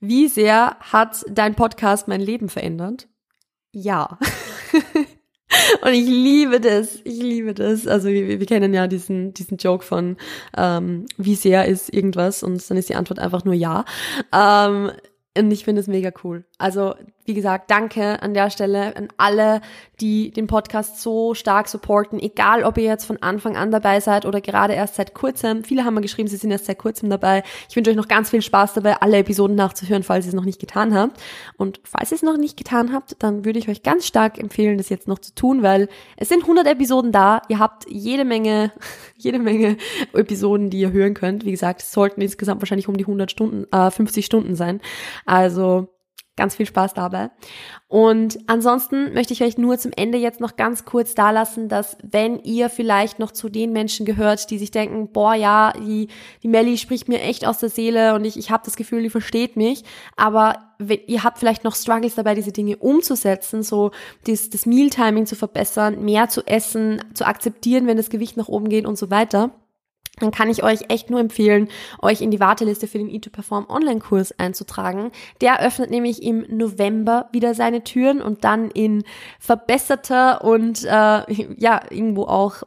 Wie 0.00 0.26
sehr 0.26 0.76
hat 0.80 1.24
dein 1.30 1.54
Podcast 1.54 2.08
mein 2.08 2.20
Leben 2.20 2.48
verändert? 2.48 3.06
Ja. 3.72 4.18
Und 5.82 5.92
ich 5.92 6.06
liebe 6.06 6.60
das, 6.60 6.96
ich 7.04 7.20
liebe 7.20 7.54
das. 7.54 7.86
Also 7.86 8.08
wir, 8.08 8.40
wir 8.40 8.46
kennen 8.46 8.72
ja 8.72 8.86
diesen, 8.86 9.34
diesen 9.34 9.58
Joke 9.58 9.84
von, 9.84 10.16
ähm, 10.56 11.06
wie 11.18 11.34
sehr 11.34 11.66
ist 11.66 11.92
irgendwas 11.92 12.42
und 12.42 12.68
dann 12.70 12.78
ist 12.78 12.88
die 12.88 12.94
Antwort 12.94 13.18
einfach 13.18 13.44
nur 13.44 13.54
ja. 13.54 13.84
Ähm, 14.32 14.92
und 15.36 15.50
ich 15.50 15.64
finde 15.64 15.80
es 15.80 15.88
mega 15.88 16.10
cool. 16.24 16.44
Also, 16.58 16.94
wie 17.24 17.34
gesagt, 17.34 17.70
danke 17.70 18.20
an 18.22 18.34
der 18.34 18.50
Stelle 18.50 18.96
an 18.96 19.08
alle, 19.16 19.60
die 20.00 20.32
den 20.32 20.48
Podcast 20.48 21.00
so 21.00 21.34
stark 21.34 21.68
supporten, 21.68 22.18
egal 22.18 22.64
ob 22.64 22.76
ihr 22.76 22.84
jetzt 22.84 23.04
von 23.04 23.22
Anfang 23.22 23.56
an 23.56 23.70
dabei 23.70 24.00
seid 24.00 24.26
oder 24.26 24.40
gerade 24.40 24.72
erst 24.74 24.96
seit 24.96 25.14
kurzem. 25.14 25.62
Viele 25.62 25.84
haben 25.84 25.94
mir 25.94 26.00
geschrieben, 26.00 26.28
sie 26.28 26.36
sind 26.36 26.50
erst 26.50 26.66
seit 26.66 26.78
kurzem 26.78 27.10
dabei. 27.10 27.44
Ich 27.68 27.76
wünsche 27.76 27.90
euch 27.90 27.96
noch 27.96 28.08
ganz 28.08 28.30
viel 28.30 28.42
Spaß 28.42 28.74
dabei, 28.74 29.00
alle 29.00 29.18
Episoden 29.18 29.54
nachzuhören, 29.54 30.02
falls 30.02 30.26
ihr 30.26 30.30
es 30.30 30.34
noch 30.34 30.44
nicht 30.44 30.60
getan 30.60 30.94
habt. 30.94 31.20
Und 31.56 31.80
falls 31.84 32.10
ihr 32.10 32.16
es 32.16 32.22
noch 32.22 32.36
nicht 32.36 32.56
getan 32.56 32.92
habt, 32.92 33.16
dann 33.20 33.44
würde 33.44 33.60
ich 33.60 33.68
euch 33.68 33.84
ganz 33.84 34.06
stark 34.06 34.38
empfehlen, 34.38 34.76
das 34.76 34.88
jetzt 34.88 35.06
noch 35.06 35.20
zu 35.20 35.32
tun, 35.34 35.62
weil 35.62 35.88
es 36.16 36.28
sind 36.28 36.42
100 36.42 36.66
Episoden 36.66 37.12
da. 37.12 37.42
Ihr 37.48 37.60
habt 37.60 37.84
jede 37.88 38.24
Menge, 38.24 38.72
jede 39.16 39.38
Menge 39.38 39.76
Episoden, 40.12 40.70
die 40.70 40.80
ihr 40.80 40.90
hören 40.90 41.14
könnt. 41.14 41.44
Wie 41.44 41.52
gesagt, 41.52 41.82
es 41.82 41.92
sollten 41.92 42.20
insgesamt 42.20 42.60
wahrscheinlich 42.60 42.88
um 42.88 42.96
die 42.96 43.04
100 43.04 43.30
Stunden, 43.30 43.72
äh, 43.72 43.92
50 43.92 44.26
Stunden 44.26 44.56
sein. 44.56 44.80
Also 45.24 45.88
Ganz 46.34 46.54
viel 46.56 46.64
Spaß 46.64 46.94
dabei. 46.94 47.30
Und 47.88 48.38
ansonsten 48.46 49.12
möchte 49.12 49.34
ich 49.34 49.42
euch 49.42 49.58
nur 49.58 49.76
zum 49.76 49.92
Ende 49.94 50.16
jetzt 50.16 50.40
noch 50.40 50.56
ganz 50.56 50.86
kurz 50.86 51.14
da 51.14 51.30
lassen, 51.30 51.68
dass 51.68 51.98
wenn 52.02 52.38
ihr 52.42 52.70
vielleicht 52.70 53.18
noch 53.18 53.32
zu 53.32 53.50
den 53.50 53.70
Menschen 53.72 54.06
gehört, 54.06 54.50
die 54.50 54.56
sich 54.56 54.70
denken, 54.70 55.12
boah, 55.12 55.34
ja, 55.34 55.72
die, 55.72 56.08
die 56.42 56.48
Melli 56.48 56.78
spricht 56.78 57.06
mir 57.06 57.20
echt 57.20 57.46
aus 57.46 57.58
der 57.58 57.68
Seele 57.68 58.14
und 58.14 58.24
ich, 58.24 58.38
ich 58.38 58.50
habe 58.50 58.62
das 58.64 58.76
Gefühl, 58.76 59.02
die 59.02 59.10
versteht 59.10 59.56
mich, 59.56 59.84
aber 60.16 60.72
wenn, 60.78 61.00
ihr 61.06 61.22
habt 61.22 61.38
vielleicht 61.38 61.64
noch 61.64 61.76
Struggles 61.76 62.14
dabei, 62.14 62.34
diese 62.34 62.52
Dinge 62.52 62.78
umzusetzen, 62.78 63.62
so 63.62 63.90
das, 64.26 64.48
das 64.48 64.64
Mealtiming 64.64 65.26
zu 65.26 65.36
verbessern, 65.36 66.02
mehr 66.02 66.30
zu 66.30 66.46
essen, 66.46 67.04
zu 67.12 67.26
akzeptieren, 67.26 67.86
wenn 67.86 67.98
das 67.98 68.08
Gewicht 68.08 68.38
nach 68.38 68.48
oben 68.48 68.70
geht 68.70 68.86
und 68.86 68.96
so 68.96 69.10
weiter 69.10 69.50
dann 70.18 70.30
kann 70.30 70.50
ich 70.50 70.62
euch 70.62 70.82
echt 70.88 71.10
nur 71.10 71.20
empfehlen, 71.20 71.68
euch 72.00 72.20
in 72.20 72.30
die 72.30 72.40
Warteliste 72.40 72.86
für 72.86 72.98
den 72.98 73.08
E2Perform 73.08 73.68
Online-Kurs 73.68 74.38
einzutragen. 74.38 75.10
Der 75.40 75.60
öffnet 75.60 75.90
nämlich 75.90 76.22
im 76.22 76.44
November 76.48 77.28
wieder 77.32 77.54
seine 77.54 77.82
Türen 77.82 78.20
und 78.20 78.44
dann 78.44 78.70
in 78.70 79.04
verbesserter 79.40 80.44
und 80.44 80.84
äh, 80.84 81.22
ja, 81.56 81.80
irgendwo 81.90 82.24
auch 82.24 82.62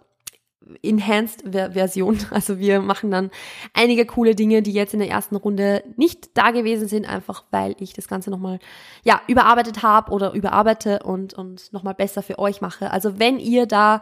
Enhanced-Version. 0.82 2.20
Also 2.32 2.60
wir 2.60 2.82
machen 2.82 3.12
dann 3.12 3.32
einige 3.74 4.06
coole 4.06 4.36
Dinge, 4.36 4.62
die 4.62 4.74
jetzt 4.74 4.94
in 4.94 5.00
der 5.00 5.10
ersten 5.10 5.36
Runde 5.36 5.84
nicht 5.96 6.30
da 6.34 6.52
gewesen 6.52 6.88
sind, 6.88 7.08
einfach 7.08 7.44
weil 7.52 7.76
ich 7.80 7.94
das 7.94 8.08
Ganze 8.08 8.30
nochmal 8.30 8.60
ja, 9.04 9.22
überarbeitet 9.28 9.84
habe 9.84 10.12
oder 10.12 10.34
überarbeite 10.34 11.00
und, 11.04 11.34
und 11.34 11.72
nochmal 11.72 11.94
besser 11.94 12.22
für 12.24 12.40
euch 12.40 12.62
mache. 12.62 12.92
Also 12.92 13.20
wenn 13.20 13.40
ihr 13.40 13.68
da 13.68 14.02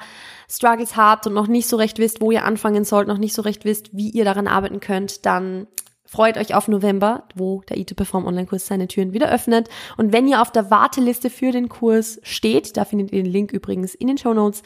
Struggles 0.50 0.96
habt 0.96 1.28
und 1.28 1.34
noch 1.34 1.48
nicht 1.48 1.68
so 1.68 1.78
recht 1.78 2.00
wisst, 2.00 2.22
wo 2.22 2.32
ihr 2.32 2.46
anfangen 2.46 2.86
sollt, 2.86 3.08
noch 3.08 3.18
nicht 3.18 3.34
so 3.34 3.42
recht 3.42 3.66
wisst, 3.66 3.96
wie 3.96 4.10
ihr 4.10 4.26
daran 4.26 4.48
arbeiten 4.48 4.80
könnt, 4.80 5.26
dann 5.26 5.68
freut 6.14 6.38
euch 6.38 6.54
auf 6.54 6.68
November, 6.68 7.24
wo 7.34 7.62
der 7.70 7.78
E2Perform 7.78 8.26
Online-Kurs 8.26 8.68
seine 8.68 8.88
Türen 8.88 9.14
wieder 9.14 9.32
öffnet. 9.32 9.68
Und 9.98 10.14
wenn 10.14 10.28
ihr 10.28 10.42
auf 10.42 10.52
der 10.52 10.70
Warteliste 10.70 11.32
für 11.32 11.52
den 11.52 11.70
Kurs 11.70 12.20
steht, 12.22 12.78
da 12.78 12.86
findet 12.86 13.12
ihr 13.12 13.24
den 13.24 13.32
Link 13.32 13.52
übrigens 13.52 13.96
in 13.96 14.08
den 14.08 14.20
Show 14.20 14.34
Notes, 14.34 14.62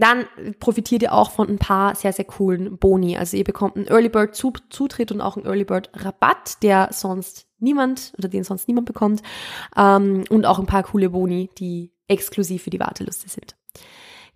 dann 0.00 0.24
profitiert 0.60 1.02
ihr 1.02 1.12
auch 1.12 1.30
von 1.30 1.48
ein 1.48 1.58
paar 1.58 1.94
sehr, 1.94 2.12
sehr 2.12 2.24
coolen 2.24 2.78
Boni. 2.78 3.18
Also 3.18 3.36
ihr 3.36 3.44
bekommt 3.44 3.76
einen 3.76 3.86
Early 3.86 4.08
Bird 4.08 4.34
Zutritt 4.34 5.12
und 5.12 5.20
auch 5.20 5.36
einen 5.36 5.46
Early 5.46 5.64
Bird 5.64 5.90
Rabatt, 5.92 6.62
der 6.62 6.88
sonst 6.90 7.46
niemand 7.58 8.14
oder 8.16 8.28
den 8.28 8.42
sonst 8.42 8.66
niemand 8.66 8.86
bekommt. 8.86 9.22
Ähm, 9.76 10.24
und 10.30 10.46
auch 10.46 10.58
ein 10.58 10.66
paar 10.66 10.84
coole 10.84 11.10
Boni, 11.10 11.50
die 11.58 11.92
exklusiv 12.08 12.62
für 12.62 12.70
die 12.70 12.80
Warteliste 12.80 13.28
sind. 13.28 13.56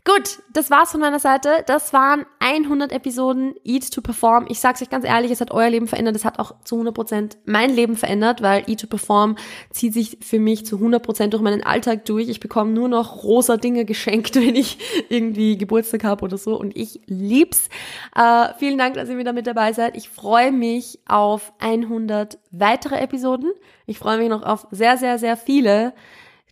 Gut, 0.07 0.43
das 0.53 0.71
war's 0.71 0.91
von 0.91 1.01
meiner 1.01 1.19
Seite. 1.19 1.65
Das 1.67 1.95
waren 1.95 2.27
100 2.39 2.93
Episoden 2.93 3.55
Eat 3.65 3.91
to 3.91 4.03
Perform. 4.03 4.45
Ich 4.51 4.61
sag's 4.61 4.83
euch 4.83 4.91
ganz 4.91 5.07
ehrlich, 5.07 5.31
es 5.31 5.41
hat 5.41 5.51
euer 5.51 5.71
Leben 5.71 5.89
verändert. 5.89 6.15
Es 6.15 6.27
hat 6.27 6.39
auch 6.39 6.57
zu 6.63 6.77
100% 6.77 7.39
mein 7.47 7.71
Leben 7.71 7.97
verändert, 7.97 8.43
weil 8.43 8.69
Eat 8.69 8.83
to 8.83 8.87
Perform 8.87 9.37
zieht 9.71 9.95
sich 9.95 10.19
für 10.21 10.39
mich 10.39 10.67
zu 10.67 10.77
100% 10.77 11.29
durch 11.29 11.43
meinen 11.43 11.63
Alltag 11.63 12.05
durch. 12.05 12.29
Ich 12.29 12.39
bekomme 12.39 12.73
nur 12.73 12.89
noch 12.89 13.25
rosa 13.25 13.57
Dinge 13.57 13.87
geschenkt, 13.87 14.35
wenn 14.37 14.57
ich 14.57 14.77
irgendwie 15.09 15.57
Geburtstag 15.57 16.05
habe 16.05 16.23
oder 16.27 16.37
so. 16.37 16.55
Und 16.55 16.77
ich 16.77 17.01
lieb's. 17.07 17.71
Äh, 18.15 18.49
vielen 18.59 18.77
Dank, 18.77 18.97
dass 18.97 19.09
ihr 19.09 19.17
wieder 19.17 19.33
mit 19.33 19.47
dabei 19.47 19.73
seid. 19.73 19.97
Ich 19.97 20.11
freue 20.11 20.53
mich 20.53 20.99
auf 21.09 21.55
100 21.61 22.39
weitere 22.51 22.97
Episoden. 22.97 23.53
Ich 23.87 23.99
freue 23.99 24.19
mich 24.19 24.29
noch 24.29 24.43
auf 24.43 24.67
sehr, 24.71 24.99
sehr, 24.99 25.19
sehr 25.19 25.39
viele 25.39 25.95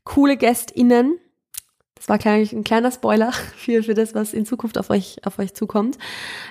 coole 0.05 0.38
GästInnen 0.38 1.19
das 2.03 2.09
war 2.09 2.33
ein 2.33 2.65
kleiner 2.65 2.91
Spoiler 2.91 3.33
für, 3.57 3.83
für 3.83 3.95
das, 3.95 4.15
was 4.15 4.33
in 4.33 4.45
Zukunft 4.45 4.77
auf 4.79 4.91
euch, 4.91 5.19
auf 5.25 5.38
euch 5.38 5.55
zukommt. 5.55 5.99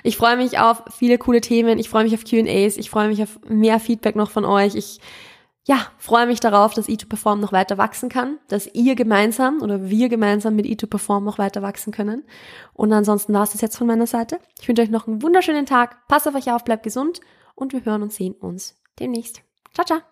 Ich 0.02 0.16
freue 0.16 0.36
mich 0.36 0.58
auf 0.58 0.82
viele 0.96 1.18
coole 1.18 1.40
Themen. 1.40 1.78
Ich 1.78 1.90
freue 1.90 2.04
mich 2.04 2.14
auf 2.14 2.24
Q&As. 2.24 2.76
Ich 2.76 2.88
freue 2.88 3.08
mich 3.08 3.22
auf 3.22 3.38
mehr 3.46 3.78
Feedback 3.78 4.16
noch 4.16 4.30
von 4.30 4.46
euch. 4.46 4.74
Ich, 4.74 5.00
ja, 5.64 5.86
freue 5.98 6.26
mich 6.26 6.40
darauf, 6.40 6.72
dass 6.72 6.88
E2Perform 6.88 7.36
noch 7.36 7.52
weiter 7.52 7.76
wachsen 7.76 8.08
kann, 8.08 8.38
dass 8.48 8.66
ihr 8.72 8.94
gemeinsam 8.94 9.60
oder 9.60 9.90
wir 9.90 10.08
gemeinsam 10.08 10.56
mit 10.56 10.66
E2Perform 10.66 11.22
noch 11.22 11.38
weiter 11.38 11.60
wachsen 11.60 11.92
können. 11.92 12.24
Und 12.72 12.92
ansonsten 12.92 13.34
war 13.34 13.42
es 13.42 13.52
das 13.52 13.60
jetzt 13.60 13.76
von 13.76 13.86
meiner 13.86 14.06
Seite. 14.06 14.38
Ich 14.60 14.68
wünsche 14.68 14.82
euch 14.82 14.90
noch 14.90 15.06
einen 15.06 15.22
wunderschönen 15.22 15.66
Tag. 15.66 16.08
Passt 16.08 16.26
auf 16.26 16.34
euch 16.34 16.50
auf, 16.50 16.64
bleibt 16.64 16.82
gesund 16.82 17.20
und 17.54 17.74
wir 17.74 17.84
hören 17.84 18.02
und 18.02 18.12
sehen 18.12 18.32
uns 18.32 18.80
demnächst. 18.98 19.42
Ciao, 19.74 19.84
ciao. 19.84 20.11